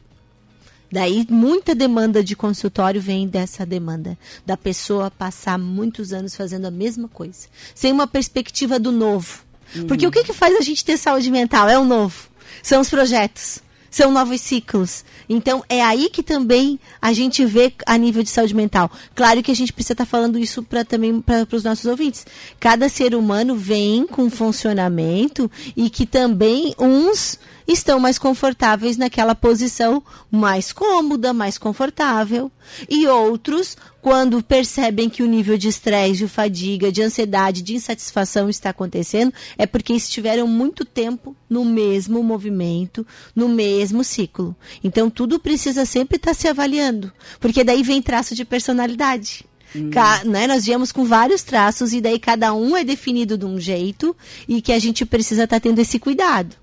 Daí 0.91 1.27
muita 1.29 1.75
demanda 1.75 2.23
de 2.23 2.37
consultório 2.37 3.01
vem 3.01 3.27
dessa 3.27 3.67
demanda 3.67 4.17
da 4.45 4.57
pessoa 4.57 5.11
passar 5.11 5.59
muitos 5.59 6.13
anos 6.13 6.35
fazendo 6.35 6.67
a 6.67 6.71
mesma 6.71 7.09
coisa, 7.09 7.49
sem 7.75 7.93
uma 7.93 8.07
perspectiva 8.07 8.79
do 8.79 8.93
novo. 8.93 9.41
Uhum. 9.75 9.87
Porque 9.87 10.07
o 10.07 10.11
que, 10.11 10.25
que 10.25 10.33
faz 10.33 10.55
a 10.57 10.61
gente 10.61 10.85
ter 10.85 10.97
saúde 10.97 11.31
mental? 11.31 11.69
É 11.69 11.79
o 11.79 11.85
novo. 11.85 12.29
São 12.63 12.81
os 12.81 12.89
projetos 12.89 13.61
são 13.97 14.11
novos 14.11 14.43
ciclos. 14.43 15.07
Então, 15.27 15.65
é 15.71 15.83
aí 15.83 16.11
que 16.11 16.23
também 16.23 16.79
a 17.01 17.15
gente 17.15 17.47
vê 17.47 17.73
a 17.87 17.97
nível 17.97 18.23
de 18.23 18.29
saúde 18.29 18.55
mental. 18.55 18.91
Claro 19.15 19.43
que 19.43 19.51
a 19.51 19.55
gente 19.55 19.73
precisa 19.73 19.95
estar 19.95 20.05
tá 20.05 20.11
falando 20.11 20.39
isso 20.39 20.63
para 20.63 20.85
também 20.85 21.19
para 21.23 21.47
os 21.51 21.65
nossos 21.65 21.87
ouvintes. 21.87 22.27
Cada 22.61 22.91
ser 22.91 23.15
humano 23.15 23.57
vem 23.57 24.07
com 24.07 24.29
funcionamento 24.29 25.51
e 25.75 25.89
que 25.89 26.05
também 26.05 26.75
uns 26.79 27.39
estão 27.67 27.99
mais 27.99 28.19
confortáveis 28.19 28.97
naquela 28.97 29.35
posição 29.35 30.03
mais 30.31 30.73
cômoda, 30.73 31.33
mais 31.33 31.59
confortável, 31.59 32.51
e 32.89 33.07
outros, 33.07 33.77
quando 34.01 34.43
percebem 34.43 35.09
que 35.09 35.23
o 35.23 35.27
nível 35.27 35.59
de 35.59 35.69
estresse, 35.69 36.19
de 36.19 36.29
fadiga, 36.29 36.93
de 36.93 37.03
ansiedade, 37.03 37.63
de 37.63 37.75
insatisfação 37.75 38.49
está 38.49 38.71
acontecendo, 38.71 39.33
é 39.59 39.67
porque 39.67 39.93
estiveram 39.93 40.47
muito 40.47 40.85
tempo 40.85 41.35
no 41.49 41.65
mesmo 41.65 42.23
movimento, 42.23 43.07
no 43.35 43.49
mesmo 43.49 44.05
ciclo. 44.05 44.55
Então 44.83 45.11
tudo 45.11 45.41
precisa 45.41 45.85
sempre 45.85 46.17
estar 46.17 46.35
se 46.35 46.49
avaliando, 46.49 47.13
porque 47.41 47.65
daí 47.65 47.83
vem 47.83 48.03
traço 48.03 48.35
de 48.35 48.45
personalidade. 48.45 49.45
Hum. 49.75 49.91
né, 50.25 50.47
nós 50.47 50.65
viemos 50.65 50.93
com 50.93 51.05
vários 51.05 51.43
traços 51.43 51.93
e 51.93 52.01
daí 52.01 52.19
cada 52.19 52.55
um 52.55 52.77
é 52.77 52.85
definido 52.85 53.37
de 53.37 53.45
um 53.45 53.59
jeito 53.59 54.17
e 54.49 54.63
que 54.63 54.73
a 54.73 54.79
gente 54.79 55.05
precisa 55.05 55.45
estar 55.45 55.61
tendo 55.61 55.81
esse 55.81 55.99
cuidado. 55.99 56.57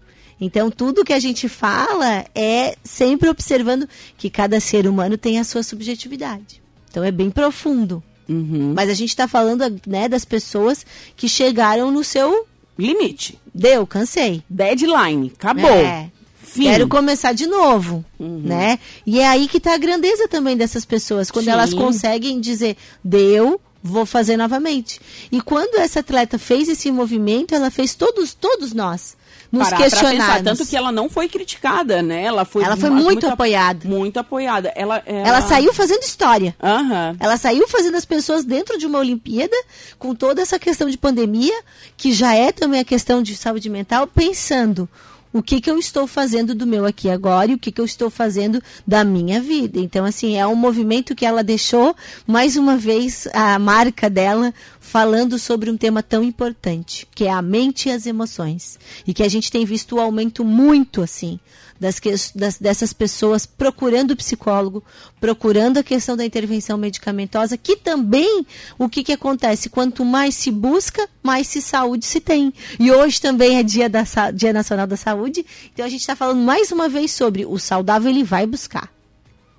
Então, 0.44 0.70
tudo 0.70 1.06
que 1.06 1.14
a 1.14 1.20
gente 1.20 1.48
fala 1.48 2.26
é 2.36 2.76
sempre 2.84 3.30
observando 3.30 3.88
que 4.18 4.30
cada 4.30 4.60
ser 4.60 4.88
humano 4.88 5.18
tem 5.18 5.40
a 5.40 5.44
sua 5.46 5.64
subjetividade. 5.64 6.62
Então, 6.92 7.02
é 7.02 7.12
bem 7.12 7.30
profundo. 7.30 8.04
Uhum. 8.28 8.74
Mas 8.76 8.90
a 8.90 8.94
gente 8.94 9.10
está 9.10 9.26
falando 9.26 9.80
né, 9.88 10.10
das 10.10 10.26
pessoas 10.26 10.86
que 11.16 11.30
chegaram 11.30 11.92
no 11.92 12.04
seu 12.04 12.46
limite. 12.78 13.40
Deu, 13.56 13.88
cansei. 13.88 14.44
Deadline, 14.50 15.32
acabou. 15.34 15.70
É. 15.70 16.12
Fim. 16.42 16.64
Quero 16.66 16.88
começar 16.90 17.34
de 17.34 17.48
novo, 17.48 18.04
uhum. 18.20 18.42
né? 18.44 18.78
E 19.08 19.20
é 19.20 19.28
aí 19.28 19.48
que 19.48 19.58
está 19.58 19.74
a 19.74 19.78
grandeza 19.78 20.28
também 20.28 20.56
dessas 20.58 20.86
pessoas, 20.86 21.32
quando 21.32 21.46
Sim. 21.46 21.52
elas 21.52 21.74
conseguem 21.74 22.40
dizer, 22.40 22.78
deu, 23.04 23.60
vou 23.84 24.06
fazer 24.06 24.38
novamente. 24.38 25.00
E 25.30 25.42
quando 25.42 25.76
essa 25.76 26.00
atleta 26.00 26.40
fez 26.40 26.70
esse 26.70 26.90
movimento, 26.90 27.54
ela 27.54 27.70
fez 27.70 27.94
todos, 27.94 28.34
todos 28.34 28.74
nós 28.74 29.18
nos 29.52 29.70
parar 29.70 29.84
questionar. 29.84 30.44
Tanto 30.44 30.66
que 30.66 30.76
ela 30.76 30.92
não 30.92 31.08
foi 31.08 31.30
criticada, 31.30 32.02
né? 32.02 32.24
Ela 32.24 32.44
foi, 32.44 32.64
ela 32.64 32.76
foi 32.76 32.90
muito, 32.90 33.06
muito 33.06 33.28
apoiada. 33.28 33.88
Muito 33.88 34.18
apoiada. 34.18 34.74
Ela, 34.76 35.04
ela... 35.06 35.28
ela 35.28 35.42
saiu 35.42 35.72
fazendo 35.74 36.02
história. 36.02 36.56
Uhum. 36.62 37.16
Ela 37.20 37.38
saiu 37.38 37.68
fazendo 37.68 37.96
as 37.96 38.04
pessoas 38.04 38.44
dentro 38.44 38.80
de 38.80 38.88
uma 38.88 38.98
Olimpíada, 38.98 39.56
com 40.00 40.16
toda 40.16 40.42
essa 40.42 40.58
questão 40.58 40.90
de 40.90 40.98
pandemia, 40.98 41.54
que 41.96 42.12
já 42.12 42.34
é 42.34 42.52
também 42.52 42.80
a 42.80 42.86
questão 42.86 43.22
de 43.22 43.36
saúde 43.36 43.70
mental, 43.70 44.08
pensando 44.08 44.90
o 45.34 45.42
que, 45.42 45.60
que 45.60 45.70
eu 45.70 45.80
estou 45.80 46.06
fazendo 46.06 46.54
do 46.54 46.68
meu 46.68 46.86
aqui 46.86 47.10
agora 47.10 47.52
e 47.52 47.56
o 47.56 47.58
que, 47.58 47.72
que 47.72 47.82
eu 47.82 47.86
estou 47.86 48.10
fazendo 48.10 48.62
da 48.86 49.04
minha 49.04 49.42
vida. 49.42 49.80
Então, 49.80 50.06
assim, 50.06 50.38
é 50.38 50.46
um 50.46 50.56
movimento 50.56 51.16
que 51.16 51.26
ela 51.26 51.44
deixou, 51.44 51.96
mais 52.28 52.56
uma 52.56 52.78
vez, 52.78 53.28
a 53.34 53.58
marca 53.58 54.10
dela 54.10 54.54
falando 54.80 55.40
sobre 55.40 55.72
um 55.72 55.78
tema 55.78 56.04
tão 56.04 56.24
importante, 56.24 57.08
que 57.16 57.26
é 57.26 57.32
a 57.32 57.42
mente 57.42 57.90
e 57.90 57.92
as 57.92 58.06
emoções. 58.06 58.78
E 59.08 59.14
que 59.14 59.24
a 59.24 59.28
gente 59.28 59.52
tem 59.52 59.66
visto 59.66 59.96
o 59.96 60.00
aumento 60.00 60.46
muito, 60.46 61.02
assim, 61.02 61.40
das, 61.80 62.00
das, 62.34 62.58
dessas 62.58 62.94
pessoas 62.94 63.46
procurando 63.46 64.16
psicólogo, 64.16 64.84
procurando 65.20 65.78
a 65.78 65.84
questão 65.84 66.16
da 66.16 66.26
intervenção 66.26 66.78
medicamentosa, 66.78 67.58
que 67.58 67.76
também 67.76 68.46
o 68.78 68.88
que, 68.88 69.04
que 69.04 69.12
acontece? 69.12 69.70
Quanto 69.70 70.06
mais 70.06 70.36
se 70.36 70.52
busca, 70.52 71.08
mais 71.22 71.48
se 71.48 71.62
saúde 71.62 72.06
se 72.06 72.20
tem. 72.20 72.54
E 72.80 72.92
hoje 72.92 73.20
também 73.20 73.58
é 73.58 73.64
dia, 73.64 73.90
da, 73.90 74.04
dia 74.34 74.54
Nacional 74.54 74.88
da 74.88 74.98
Saúde, 74.98 75.46
então 75.74 75.86
a 75.86 75.90
gente 75.90 76.02
está 76.02 76.16
falando 76.16 76.42
mais 76.42 76.72
uma 76.72 76.88
vez 76.88 77.12
sobre 77.12 77.46
o 77.46 77.58
saudável 77.58 78.10
ele 78.10 78.24
vai 78.24 78.46
buscar. 78.46 78.92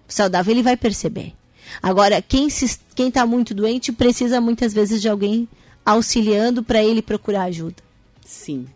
O 0.09 0.13
saudável 0.13 0.53
ele 0.53 0.63
vai 0.63 0.77
perceber. 0.77 1.33
Agora, 1.83 2.23
quem 2.23 2.47
está 2.47 3.27
muito 3.27 3.55
doente 3.55 3.93
precisa 3.93 4.41
muitas 4.41 4.73
vezes 4.73 5.01
de 5.01 5.09
alguém 5.09 5.49
auxiliando 5.85 6.63
para 6.63 6.83
ele 6.83 7.03
procurar 7.03 7.45
ajuda. 7.45 7.77
Sim. 8.25 8.67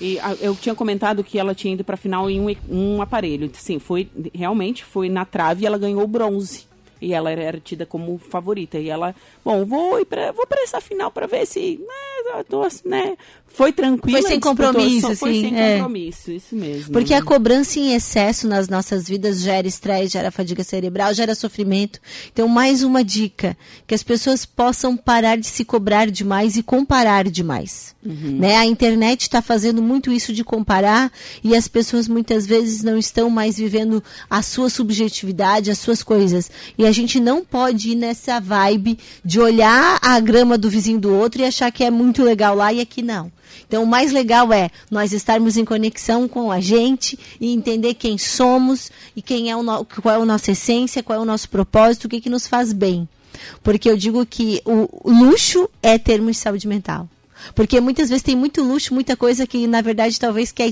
E 0.00 0.18
a, 0.18 0.34
eu 0.40 0.54
tinha 0.56 0.74
comentado 0.74 1.22
que 1.22 1.38
ela 1.38 1.54
tinha 1.54 1.74
ido 1.74 1.84
para 1.84 1.94
a 1.94 1.98
final 1.98 2.28
em 2.30 2.40
um, 2.40 2.56
um 2.68 3.02
aparelho. 3.02 3.50
Sim, 3.54 3.78
foi 3.78 4.08
realmente 4.34 4.84
foi 4.84 5.08
na 5.08 5.24
trave 5.24 5.62
e 5.62 5.66
ela 5.66 5.78
ganhou 5.78 6.06
bronze. 6.06 6.66
E 7.00 7.12
ela 7.12 7.30
era, 7.30 7.42
era 7.42 7.60
tida 7.60 7.84
como 7.84 8.18
favorita. 8.18 8.78
E 8.78 8.88
ela, 8.88 9.14
bom, 9.44 9.64
vou 9.64 10.00
ir 10.00 10.06
pra, 10.06 10.32
vou 10.32 10.46
para 10.46 10.62
essa 10.62 10.80
final 10.80 11.10
para 11.10 11.26
ver 11.26 11.46
se, 11.46 11.78
né, 11.80 12.42
tô, 12.48 12.66
né, 12.84 13.16
foi 13.46 13.72
tranquilo. 13.72 14.18
Foi 14.18 14.28
sem 14.28 14.40
compromisso, 14.40 15.14
Foi 15.16 15.32
sem 15.34 15.60
é. 15.60 15.76
compromisso, 15.76 16.32
isso 16.32 16.56
mesmo. 16.56 16.92
Porque 16.92 17.12
a 17.12 17.22
cobrança 17.22 17.78
em 17.78 17.94
excesso 17.94 18.48
nas 18.48 18.68
nossas 18.68 19.06
vidas 19.06 19.42
gera 19.42 19.66
estresse, 19.66 20.14
gera 20.14 20.30
fadiga 20.30 20.64
cerebral, 20.64 21.12
gera 21.12 21.34
sofrimento. 21.34 22.00
Então, 22.32 22.48
mais 22.48 22.82
uma 22.82 23.04
dica, 23.04 23.56
que 23.86 23.94
as 23.94 24.02
pessoas 24.02 24.46
possam 24.46 24.96
parar 24.96 25.36
de 25.36 25.46
se 25.46 25.64
cobrar 25.64 26.10
demais 26.10 26.56
e 26.56 26.62
comparar 26.62 27.28
demais. 27.28 27.93
Uhum. 28.04 28.38
Né? 28.38 28.56
A 28.56 28.66
internet 28.66 29.22
está 29.22 29.40
fazendo 29.40 29.80
muito 29.80 30.12
isso 30.12 30.32
de 30.32 30.44
comparar 30.44 31.10
e 31.42 31.56
as 31.56 31.66
pessoas 31.66 32.06
muitas 32.06 32.46
vezes 32.46 32.82
não 32.82 32.98
estão 32.98 33.30
mais 33.30 33.56
vivendo 33.56 34.04
a 34.28 34.42
sua 34.42 34.68
subjetividade, 34.68 35.70
as 35.70 35.78
suas 35.78 36.02
coisas. 36.02 36.50
E 36.76 36.86
a 36.86 36.92
gente 36.92 37.18
não 37.18 37.44
pode 37.44 37.90
ir 37.92 37.94
nessa 37.94 38.38
vibe 38.40 38.98
de 39.24 39.40
olhar 39.40 39.98
a 40.02 40.20
grama 40.20 40.58
do 40.58 40.68
vizinho 40.68 41.00
do 41.00 41.14
outro 41.14 41.40
e 41.40 41.44
achar 41.46 41.72
que 41.72 41.82
é 41.82 41.90
muito 41.90 42.22
legal 42.22 42.54
lá 42.54 42.72
e 42.72 42.80
aqui 42.80 43.00
não. 43.00 43.32
Então, 43.66 43.82
o 43.84 43.86
mais 43.86 44.12
legal 44.12 44.52
é 44.52 44.70
nós 44.90 45.12
estarmos 45.12 45.56
em 45.56 45.64
conexão 45.64 46.28
com 46.28 46.50
a 46.50 46.60
gente 46.60 47.18
e 47.40 47.52
entender 47.52 47.94
quem 47.94 48.18
somos 48.18 48.90
e 49.16 49.22
quem 49.22 49.50
é 49.50 49.56
o 49.56 49.62
no, 49.62 49.84
qual 49.84 50.14
é 50.14 50.22
a 50.22 50.26
nossa 50.26 50.52
essência, 50.52 51.02
qual 51.02 51.18
é 51.18 51.22
o 51.22 51.24
nosso 51.24 51.48
propósito, 51.48 52.04
o 52.04 52.08
que, 52.08 52.20
que 52.20 52.30
nos 52.30 52.46
faz 52.46 52.72
bem. 52.72 53.08
Porque 53.62 53.88
eu 53.88 53.96
digo 53.96 54.24
que 54.26 54.60
o 54.64 55.10
luxo 55.10 55.68
é 55.82 55.98
termos 55.98 56.36
de 56.36 56.42
saúde 56.42 56.68
mental. 56.68 57.08
Porque 57.54 57.80
muitas 57.80 58.08
vezes 58.08 58.22
tem 58.22 58.36
muito 58.36 58.62
luxo, 58.62 58.94
muita 58.94 59.16
coisa 59.16 59.46
que, 59.46 59.66
na 59.66 59.80
verdade, 59.80 60.18
talvez 60.18 60.52
quer, 60.52 60.70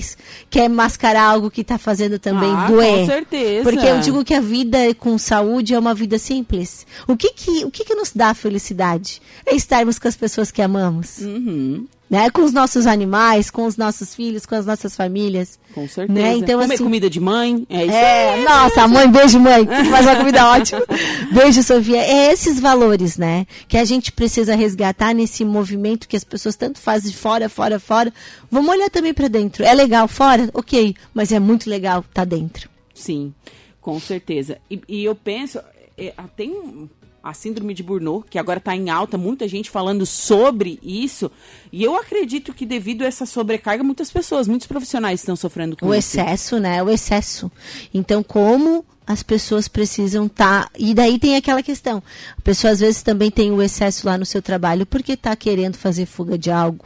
quer 0.49 0.69
mascarar 0.69 1.23
algo 1.23 1.51
que 1.51 1.61
está 1.61 1.77
fazendo 1.77 2.19
também 2.19 2.51
ah, 2.51 2.67
doer. 2.67 2.99
Com 2.99 3.05
certeza. 3.05 3.63
Porque 3.63 3.85
eu 3.85 3.99
digo 3.99 4.23
que 4.23 4.33
a 4.33 4.41
vida 4.41 4.93
com 4.95 5.17
saúde 5.17 5.73
é 5.73 5.79
uma 5.79 5.93
vida 5.93 6.17
simples. 6.17 6.85
O 7.07 7.15
que 7.15 7.31
que, 7.31 7.65
o 7.65 7.71
que, 7.71 7.83
que 7.83 7.95
nos 7.95 8.11
dá 8.13 8.33
felicidade? 8.33 9.21
É 9.45 9.55
estarmos 9.55 9.99
com 9.99 10.07
as 10.07 10.15
pessoas 10.15 10.51
que 10.51 10.61
amamos. 10.61 11.19
Uhum 11.19 11.87
né? 12.13 12.29
Com 12.29 12.43
os 12.43 12.53
nossos 12.53 12.85
animais, 12.85 13.49
com 13.49 13.65
os 13.65 13.75
nossos 13.75 14.13
filhos, 14.13 14.45
com 14.45 14.53
as 14.53 14.67
nossas 14.67 14.95
famílias. 14.95 15.57
Com 15.73 15.87
certeza. 15.87 16.19
Né? 16.19 16.35
Então, 16.35 16.59
Comer 16.59 16.75
assim, 16.75 16.83
comida 16.83 17.09
de 17.09 17.19
mãe, 17.19 17.65
é 17.67 17.85
isso 17.85 17.95
é, 17.95 18.33
aí. 18.35 18.43
Nossa, 18.43 18.87
mãe, 18.87 19.09
beijo, 19.09 19.39
mãe. 19.39 19.65
Faz 19.65 20.05
uma 20.05 20.15
comida 20.17 20.45
ótima. 20.53 20.85
Beijo, 21.31 21.63
Sofia. 21.63 22.03
É 22.03 22.31
esses 22.31 22.59
valores, 22.59 23.17
né? 23.17 23.47
Que 23.67 23.79
a 23.79 23.83
gente 23.83 24.11
precisa 24.11 24.53
resgatar 24.53 25.11
nesse 25.15 25.43
movimento 25.43 26.07
que 26.07 26.15
as 26.15 26.23
pessoas 26.23 26.55
tanto 26.55 26.79
fazem 26.79 27.09
de 27.09 27.17
fora, 27.17 27.49
fora, 27.49 27.79
fora. 27.79 28.13
Vamos 28.51 28.69
olhar 28.69 28.91
também 28.91 29.11
para 29.11 29.27
dentro. 29.27 29.65
É 29.65 29.73
legal 29.73 30.07
fora? 30.07 30.51
Ok. 30.53 30.95
Mas 31.15 31.31
é 31.31 31.39
muito 31.39 31.67
legal 31.67 32.01
estar 32.01 32.13
tá 32.13 32.25
dentro. 32.25 32.69
Sim, 32.93 33.33
com 33.81 33.99
certeza. 33.99 34.59
E, 34.69 34.79
e 34.87 35.03
eu 35.03 35.15
penso, 35.15 35.59
é, 35.97 36.13
tem 36.37 36.87
a 37.23 37.33
síndrome 37.33 37.73
de 37.73 37.81
Burnout, 37.81 38.27
que 38.29 38.37
agora 38.37 38.57
está 38.57 38.75
em 38.75 38.89
alta, 38.89 39.17
muita 39.17 39.47
gente 39.47 39.69
falando 39.69 40.05
sobre 40.05 40.77
isso. 40.83 41.31
E 41.71 41.81
eu 41.81 41.95
acredito 41.95 42.53
que 42.53 42.65
devido 42.65 43.03
a 43.03 43.05
essa 43.05 43.25
sobrecarga, 43.25 43.81
muitas 43.81 44.11
pessoas, 44.11 44.45
muitos 44.45 44.67
profissionais 44.67 45.21
estão 45.21 45.35
sofrendo 45.35 45.77
com 45.77 45.85
o 45.87 45.95
isso. 45.95 46.17
O 46.17 46.21
excesso, 46.21 46.59
né? 46.59 46.83
O 46.83 46.89
excesso. 46.89 47.49
Então, 47.93 48.21
como 48.21 48.83
as 49.07 49.23
pessoas 49.23 49.69
precisam 49.69 50.25
estar. 50.25 50.65
Tá... 50.65 50.71
E 50.77 50.93
daí 50.93 51.17
tem 51.17 51.37
aquela 51.37 51.63
questão. 51.63 52.03
A 52.37 52.41
pessoa 52.41 52.71
às 52.71 52.81
vezes 52.81 53.01
também 53.01 53.31
tem 53.31 53.51
o 53.51 53.61
excesso 53.61 54.05
lá 54.05 54.17
no 54.17 54.25
seu 54.25 54.41
trabalho 54.41 54.85
porque 54.85 55.13
está 55.13 55.35
querendo 55.35 55.77
fazer 55.77 56.05
fuga 56.05 56.37
de 56.37 56.51
algo 56.51 56.85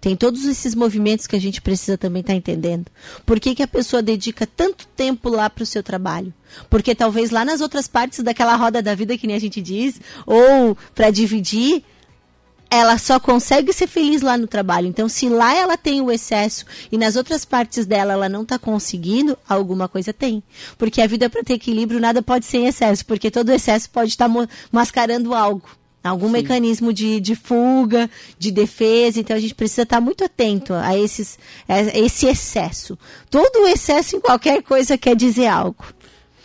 tem 0.00 0.16
todos 0.16 0.46
esses 0.46 0.74
movimentos 0.74 1.26
que 1.26 1.36
a 1.36 1.40
gente 1.40 1.60
precisa 1.60 1.98
também 1.98 2.20
estar 2.20 2.32
tá 2.32 2.36
entendendo. 2.36 2.86
Por 3.26 3.38
que, 3.38 3.54
que 3.54 3.62
a 3.62 3.68
pessoa 3.68 4.02
dedica 4.02 4.46
tanto 4.46 4.86
tempo 4.88 5.28
lá 5.28 5.50
para 5.50 5.62
o 5.62 5.66
seu 5.66 5.82
trabalho? 5.82 6.32
Porque 6.68 6.94
talvez 6.94 7.30
lá 7.30 7.44
nas 7.44 7.60
outras 7.60 7.86
partes 7.86 8.20
daquela 8.20 8.56
roda 8.56 8.82
da 8.82 8.94
vida, 8.94 9.18
que 9.18 9.26
nem 9.26 9.36
a 9.36 9.40
gente 9.40 9.60
diz, 9.60 10.00
ou 10.26 10.76
para 10.94 11.10
dividir, 11.10 11.84
ela 12.70 12.96
só 12.96 13.18
consegue 13.18 13.72
ser 13.72 13.88
feliz 13.88 14.22
lá 14.22 14.38
no 14.38 14.46
trabalho. 14.46 14.86
Então, 14.86 15.08
se 15.08 15.28
lá 15.28 15.54
ela 15.54 15.76
tem 15.76 16.00
o 16.00 16.10
excesso 16.10 16.64
e 16.90 16.96
nas 16.96 17.16
outras 17.16 17.44
partes 17.44 17.84
dela 17.84 18.12
ela 18.12 18.28
não 18.28 18.42
está 18.42 18.58
conseguindo, 18.58 19.36
alguma 19.48 19.88
coisa 19.88 20.12
tem. 20.12 20.42
Porque 20.78 21.02
a 21.02 21.06
vida 21.06 21.28
para 21.28 21.42
ter 21.42 21.54
equilíbrio 21.54 22.00
nada 22.00 22.22
pode 22.22 22.46
ser 22.46 22.58
em 22.58 22.66
excesso, 22.66 23.04
porque 23.04 23.30
todo 23.30 23.50
excesso 23.50 23.90
pode 23.90 24.10
estar 24.10 24.28
tá 24.28 24.48
mascarando 24.70 25.34
algo. 25.34 25.79
Algum 26.02 26.26
Sim. 26.26 26.32
mecanismo 26.32 26.92
de, 26.92 27.20
de 27.20 27.34
fuga, 27.34 28.08
de 28.38 28.50
defesa, 28.50 29.20
então 29.20 29.36
a 29.36 29.40
gente 29.40 29.54
precisa 29.54 29.82
estar 29.82 30.00
muito 30.00 30.24
atento 30.24 30.72
a, 30.72 30.96
esses, 30.96 31.38
a 31.68 31.80
esse 31.98 32.26
excesso. 32.26 32.98
Todo 33.28 33.66
excesso 33.68 34.16
em 34.16 34.20
qualquer 34.20 34.62
coisa 34.62 34.96
quer 34.96 35.14
dizer 35.14 35.46
algo. 35.46 35.84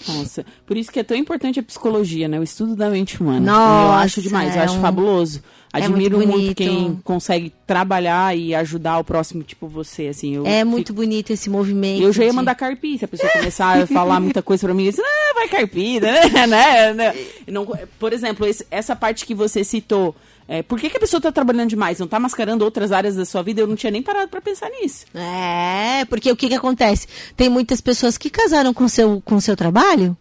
Nossa, 0.07 0.45
por 0.65 0.77
isso 0.77 0.91
que 0.91 0.99
é 0.99 1.03
tão 1.03 1.17
importante 1.17 1.59
a 1.59 1.63
psicologia, 1.63 2.27
né? 2.27 2.39
O 2.39 2.43
estudo 2.43 2.75
da 2.75 2.89
mente 2.89 3.19
humana. 3.21 3.51
Nossa, 3.51 3.85
eu 3.85 3.91
acho 3.93 4.21
demais, 4.21 4.55
é 4.55 4.59
eu 4.59 4.63
acho 4.63 4.77
um... 4.77 4.81
fabuloso. 4.81 5.41
Admiro 5.83 6.21
é 6.21 6.25
muito, 6.25 6.39
muito, 6.39 6.55
quem 6.55 6.99
consegue 7.03 7.51
trabalhar 7.67 8.35
e 8.37 8.55
ajudar 8.55 8.99
o 8.99 9.03
próximo, 9.03 9.43
tipo 9.43 9.67
você, 9.67 10.07
assim. 10.07 10.37
é 10.45 10.59
fico... 10.59 10.69
muito 10.69 10.93
bonito 10.93 11.31
esse 11.31 11.49
movimento. 11.49 12.03
Eu 12.03 12.13
já 12.13 12.23
ia 12.23 12.29
de... 12.29 12.35
mandar 12.35 12.55
carpir, 12.55 12.97
se 12.97 13.05
a 13.05 13.07
pessoa 13.07 13.31
começar 13.31 13.81
a 13.81 13.87
falar 13.87 14.19
muita 14.19 14.41
coisa 14.41 14.65
pra 14.65 14.73
mim, 14.73 14.87
assim, 14.87 15.01
ah, 15.03 15.33
vai 15.33 15.47
carpir, 15.47 15.99
né? 16.01 16.47
né? 16.47 16.93
né? 16.93 17.15
Não, 17.47 17.67
por 17.99 18.13
exemplo, 18.13 18.45
esse, 18.45 18.65
essa 18.71 18.95
parte 18.95 19.25
que 19.25 19.35
você 19.35 19.63
citou, 19.63 20.15
é, 20.47 20.61
por 20.61 20.79
que, 20.79 20.89
que 20.89 20.97
a 20.97 20.99
pessoa 20.99 21.19
está 21.19 21.31
trabalhando 21.31 21.69
demais? 21.69 21.99
Não 21.99 22.05
está 22.05 22.19
mascarando 22.19 22.63
outras 22.63 22.91
áreas 22.91 23.15
da 23.15 23.25
sua 23.25 23.41
vida? 23.41 23.61
Eu 23.61 23.67
não 23.67 23.75
tinha 23.75 23.91
nem 23.91 24.01
parado 24.01 24.29
para 24.29 24.41
pensar 24.41 24.69
nisso. 24.69 25.05
É, 25.13 26.05
porque 26.05 26.31
o 26.31 26.35
que, 26.35 26.47
que 26.47 26.53
acontece? 26.55 27.07
Tem 27.35 27.49
muitas 27.49 27.81
pessoas 27.81 28.17
que 28.17 28.29
casaram 28.29 28.73
com 28.73 28.87
seu, 28.87 29.21
com 29.25 29.39
seu 29.39 29.55
trabalho 29.55 30.15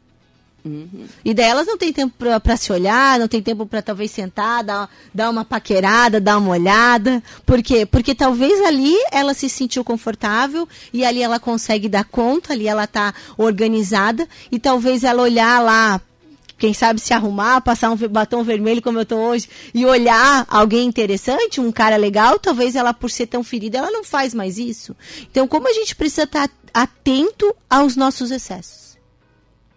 Uhum. 0.64 1.07
E 1.22 1.35
delas 1.35 1.66
não 1.66 1.77
tem 1.77 1.92
tempo 1.92 2.14
para 2.42 2.57
se 2.57 2.72
olhar, 2.72 3.18
não 3.18 3.29
tem 3.29 3.42
tempo 3.42 3.66
para 3.66 3.83
talvez 3.83 4.11
sentar, 4.11 4.64
dar, 4.64 4.88
dar 5.12 5.29
uma 5.29 5.44
paquerada, 5.44 6.18
dar 6.18 6.38
uma 6.38 6.50
olhada. 6.53 7.22
Por 7.44 7.62
quê? 7.62 7.85
Porque 7.85 8.14
talvez 8.14 8.64
ali 8.64 8.94
ela 9.12 9.35
se 9.35 9.48
sentiu 9.50 9.85
confortável 9.85 10.66
e 10.92 11.05
ali 11.05 11.22
ela 11.22 11.38
consegue 11.38 11.87
dar 11.87 12.05
conta, 12.05 12.55
ali 12.55 12.66
ela 12.66 12.85
está 12.85 13.12
organizada 13.37 14.27
e 14.50 14.59
talvez 14.59 15.05
ela 15.05 15.22
olhar 15.22 15.62
lá 15.62 16.00
quem 16.57 16.72
sabe 16.72 17.00
se 17.00 17.12
arrumar, 17.12 17.61
passar 17.61 17.90
um 17.90 17.96
batom 17.96 18.42
vermelho 18.42 18.81
como 18.81 18.96
eu 18.96 19.03
estou 19.03 19.18
hoje 19.18 19.48
e 19.74 19.85
olhar 19.85 20.46
alguém 20.48 20.87
interessante, 20.87 21.61
um 21.61 21.72
cara 21.72 21.96
legal, 21.96 22.38
talvez 22.38 22.74
ela 22.74 22.94
por 22.94 23.11
ser 23.11 23.27
tão 23.27 23.44
ferida, 23.44 23.79
ela 23.79 23.90
não 23.90 24.05
faz 24.05 24.33
mais 24.33 24.57
isso. 24.57 24.96
Então, 25.31 25.46
como 25.46 25.68
a 25.68 25.72
gente 25.72 25.94
precisa 25.94 26.22
estar 26.22 26.48
tá 26.48 26.55
atento 26.72 27.55
aos 27.68 27.96
nossos 27.96 28.31
excessos? 28.31 28.83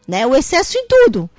Né? 0.07 0.25
O 0.25 0.35
excesso 0.35 0.77
em 0.77 0.87
tudo. 0.87 1.29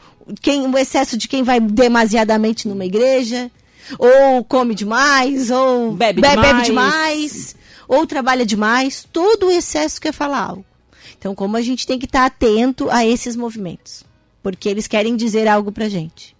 Quem, 0.40 0.66
o 0.66 0.76
excesso 0.76 1.16
de 1.16 1.26
quem 1.26 1.42
vai 1.42 1.58
demasiadamente 1.58 2.68
numa 2.68 2.84
igreja, 2.84 3.50
ou 3.98 4.44
come 4.44 4.74
demais, 4.74 5.50
ou 5.50 5.92
bebe, 5.92 6.20
bebe, 6.20 6.36
demais. 6.36 6.52
bebe 6.52 6.66
demais, 6.66 7.56
ou 7.86 8.06
trabalha 8.06 8.44
demais. 8.44 9.06
Todo 9.10 9.46
o 9.46 9.50
excesso 9.50 10.00
quer 10.00 10.12
falar 10.12 10.40
algo. 10.40 10.64
Então, 11.18 11.34
como 11.34 11.56
a 11.56 11.62
gente 11.62 11.86
tem 11.86 11.98
que 11.98 12.04
estar 12.04 12.26
atento 12.26 12.88
a 12.90 13.04
esses 13.04 13.34
movimentos, 13.34 14.04
porque 14.42 14.68
eles 14.68 14.86
querem 14.86 15.16
dizer 15.16 15.48
algo 15.48 15.72
pra 15.72 15.88
gente. 15.88 16.36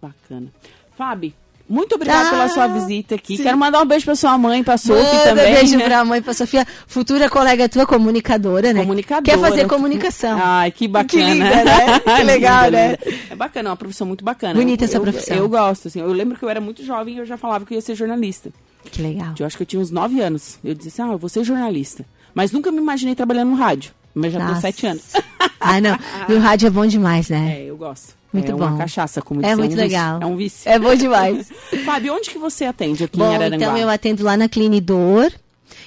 Bacana. 0.00 0.52
Fábio, 0.96 1.32
muito 1.68 1.94
obrigada 1.96 2.28
ah, 2.28 2.30
pela 2.30 2.48
sua 2.48 2.66
visita 2.66 3.14
aqui. 3.14 3.36
Sim. 3.36 3.42
Quero 3.42 3.58
mandar 3.58 3.82
um 3.82 3.86
beijo 3.86 4.04
para 4.04 4.14
sua 4.14 4.38
mãe, 4.38 4.64
para 4.64 4.78
Sophie 4.78 5.04
Manda 5.04 5.24
também. 5.24 5.54
beijo 5.54 5.76
né? 5.76 5.84
pra 5.86 6.04
mãe, 6.04 6.22
pra 6.22 6.32
Sofia. 6.32 6.66
Futura 6.86 7.28
colega 7.28 7.68
tua, 7.68 7.86
comunicadora, 7.86 8.72
né? 8.72 8.80
Comunicadora. 8.80 9.24
Quer 9.24 9.38
fazer 9.38 9.66
comunicação. 9.66 10.38
Ai, 10.42 10.70
que 10.70 10.88
bacana. 10.88 11.08
Que 11.18 11.34
linda, 11.34 11.64
né? 11.64 11.98
Que 12.00 12.22
legal, 12.22 12.64
linda, 12.66 12.76
né? 12.76 12.98
Linda. 13.04 13.18
É 13.30 13.36
bacana, 13.36 13.68
é 13.68 13.70
uma 13.70 13.76
profissão 13.76 14.06
muito 14.06 14.24
bacana. 14.24 14.54
Bonita 14.54 14.84
essa 14.84 14.96
eu, 14.96 15.02
profissão. 15.02 15.36
Eu, 15.36 15.44
eu, 15.44 15.48
gosto, 15.48 15.88
assim. 15.88 16.00
Eu 16.00 16.12
lembro 16.12 16.38
que 16.38 16.44
eu 16.44 16.48
era 16.48 16.60
muito 16.60 16.84
jovem 16.84 17.16
e 17.16 17.18
eu 17.18 17.26
já 17.26 17.36
falava 17.36 17.66
que 17.66 17.74
eu 17.74 17.76
ia 17.76 17.82
ser 17.82 17.94
jornalista. 17.94 18.50
Que 18.84 19.02
legal. 19.02 19.34
Eu 19.38 19.46
acho 19.46 19.56
que 19.56 19.62
eu 19.62 19.66
tinha 19.66 19.80
uns 19.80 19.90
9 19.90 20.20
anos. 20.20 20.58
Eu 20.64 20.74
disse 20.74 20.88
assim, 20.88 21.10
ah, 21.10 21.12
eu 21.12 21.18
vou 21.18 21.28
ser 21.28 21.44
jornalista. 21.44 22.04
Mas 22.34 22.52
nunca 22.52 22.70
me 22.70 22.78
imaginei 22.78 23.14
trabalhando 23.14 23.50
no 23.50 23.56
rádio. 23.56 23.92
Mas 24.14 24.32
já 24.32 24.44
tenho 24.44 24.60
7 24.60 24.86
anos. 24.86 25.04
Ah, 25.60 25.80
não. 25.80 25.98
E 26.28 26.32
o 26.32 26.40
rádio 26.40 26.66
é 26.66 26.70
bom 26.70 26.86
demais, 26.86 27.28
né? 27.28 27.58
É, 27.58 27.64
eu 27.64 27.76
gosto. 27.76 28.17
Muito 28.32 28.50
é 28.50 28.54
bom. 28.54 28.64
uma 28.64 28.76
cachaça, 28.76 29.22
como 29.22 29.44
É 29.44 29.56
muito 29.56 29.72
um 29.72 29.76
legal. 29.76 30.18
Vício. 30.18 30.22
É 30.22 30.26
um 30.26 30.36
vício. 30.36 30.70
É 30.70 30.78
bom 30.78 30.94
demais. 30.94 31.48
Fábio, 31.84 32.14
onde 32.14 32.30
que 32.30 32.38
você 32.38 32.66
atende 32.66 33.04
aqui 33.04 33.18
bom, 33.18 33.30
em 33.30 33.34
Araranguá? 33.34 33.56
então 33.56 33.76
eu 33.76 33.88
atendo 33.88 34.22
lá 34.22 34.36
na 34.36 34.48
Clinidor 34.48 35.32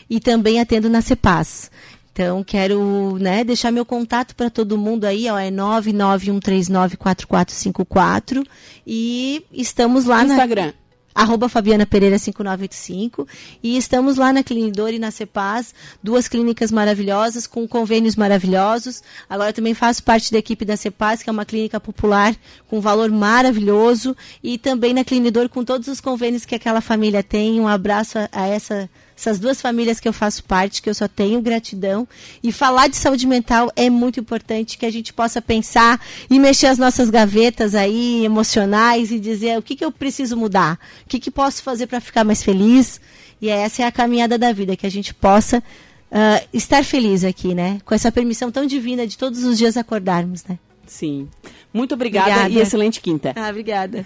e 0.09 0.19
também 0.19 0.59
atendo 0.59 0.89
na 0.89 1.01
Cepaz. 1.01 1.69
Então, 2.13 2.43
quero 2.43 3.17
né, 3.19 3.41
deixar 3.43 3.71
meu 3.71 3.85
contato 3.85 4.35
para 4.35 4.49
todo 4.49 4.77
mundo 4.77 5.05
aí, 5.05 5.29
ó, 5.29 5.37
é 5.37 5.49
991394454 5.49 8.45
e 8.85 9.45
estamos 9.53 10.05
lá 10.05 10.25
Instagram. 10.25 10.73
Arroba 11.13 11.49
Fabiana 11.49 11.85
Pereira 11.85 12.17
5985 12.17 13.27
e 13.61 13.77
estamos 13.77 14.17
lá 14.17 14.31
na 14.31 14.43
Clinidor 14.43 14.89
e 14.89 14.99
na 14.99 15.11
Cepaz, 15.11 15.73
duas 16.01 16.27
clínicas 16.27 16.71
maravilhosas 16.71 17.45
com 17.45 17.67
convênios 17.67 18.15
maravilhosos. 18.15 19.03
Agora 19.29 19.53
também 19.53 19.73
faço 19.73 20.03
parte 20.03 20.31
da 20.31 20.37
equipe 20.37 20.65
da 20.65 20.77
Cepaz, 20.77 21.23
que 21.23 21.29
é 21.29 21.33
uma 21.33 21.45
clínica 21.45 21.79
popular 21.79 22.35
com 22.67 22.79
valor 22.79 23.09
maravilhoso 23.11 24.15
e 24.43 24.57
também 24.57 24.93
na 24.93 25.03
Clinidor 25.03 25.49
com 25.49 25.63
todos 25.63 25.87
os 25.87 26.01
convênios 26.01 26.45
que 26.45 26.55
aquela 26.55 26.81
família 26.81 27.23
tem. 27.23 27.59
Um 27.59 27.67
abraço 27.67 28.17
a, 28.17 28.29
a 28.31 28.47
essa 28.47 28.89
essas 29.17 29.39
duas 29.39 29.61
famílias 29.61 29.99
que 29.99 30.07
eu 30.07 30.13
faço 30.13 30.43
parte, 30.43 30.81
que 30.81 30.89
eu 30.89 30.93
só 30.93 31.07
tenho 31.07 31.41
gratidão. 31.41 32.07
E 32.43 32.51
falar 32.51 32.87
de 32.87 32.95
saúde 32.95 33.27
mental 33.27 33.71
é 33.75 33.89
muito 33.89 34.19
importante 34.19 34.77
que 34.77 34.85
a 34.85 34.91
gente 34.91 35.13
possa 35.13 35.41
pensar 35.41 35.99
e 36.29 36.39
mexer 36.39 36.67
as 36.67 36.77
nossas 36.77 37.09
gavetas 37.09 37.75
aí 37.75 38.25
emocionais 38.25 39.11
e 39.11 39.19
dizer 39.19 39.57
o 39.57 39.61
que, 39.61 39.75
que 39.75 39.85
eu 39.85 39.91
preciso 39.91 40.35
mudar, 40.35 40.79
o 41.05 41.09
que, 41.09 41.19
que 41.19 41.31
posso 41.31 41.61
fazer 41.61 41.87
para 41.87 41.99
ficar 41.99 42.23
mais 42.23 42.43
feliz. 42.43 42.99
E 43.41 43.49
essa 43.49 43.83
é 43.83 43.85
a 43.85 43.91
caminhada 43.91 44.37
da 44.37 44.51
vida, 44.51 44.75
que 44.75 44.85
a 44.85 44.91
gente 44.91 45.13
possa 45.13 45.59
uh, 45.59 46.47
estar 46.53 46.83
feliz 46.83 47.23
aqui, 47.23 47.55
né? 47.55 47.79
Com 47.85 47.95
essa 47.95 48.11
permissão 48.11 48.51
tão 48.51 48.65
divina 48.65 49.07
de 49.07 49.17
todos 49.17 49.43
os 49.43 49.57
dias 49.57 49.77
acordarmos, 49.77 50.43
né? 50.45 50.59
Sim. 50.85 51.29
Muito 51.73 51.93
obrigada, 51.93 52.29
obrigada. 52.29 52.53
e 52.53 52.59
excelente 52.59 52.99
quinta. 52.99 53.33
Ah, 53.35 53.49
obrigada. 53.49 54.05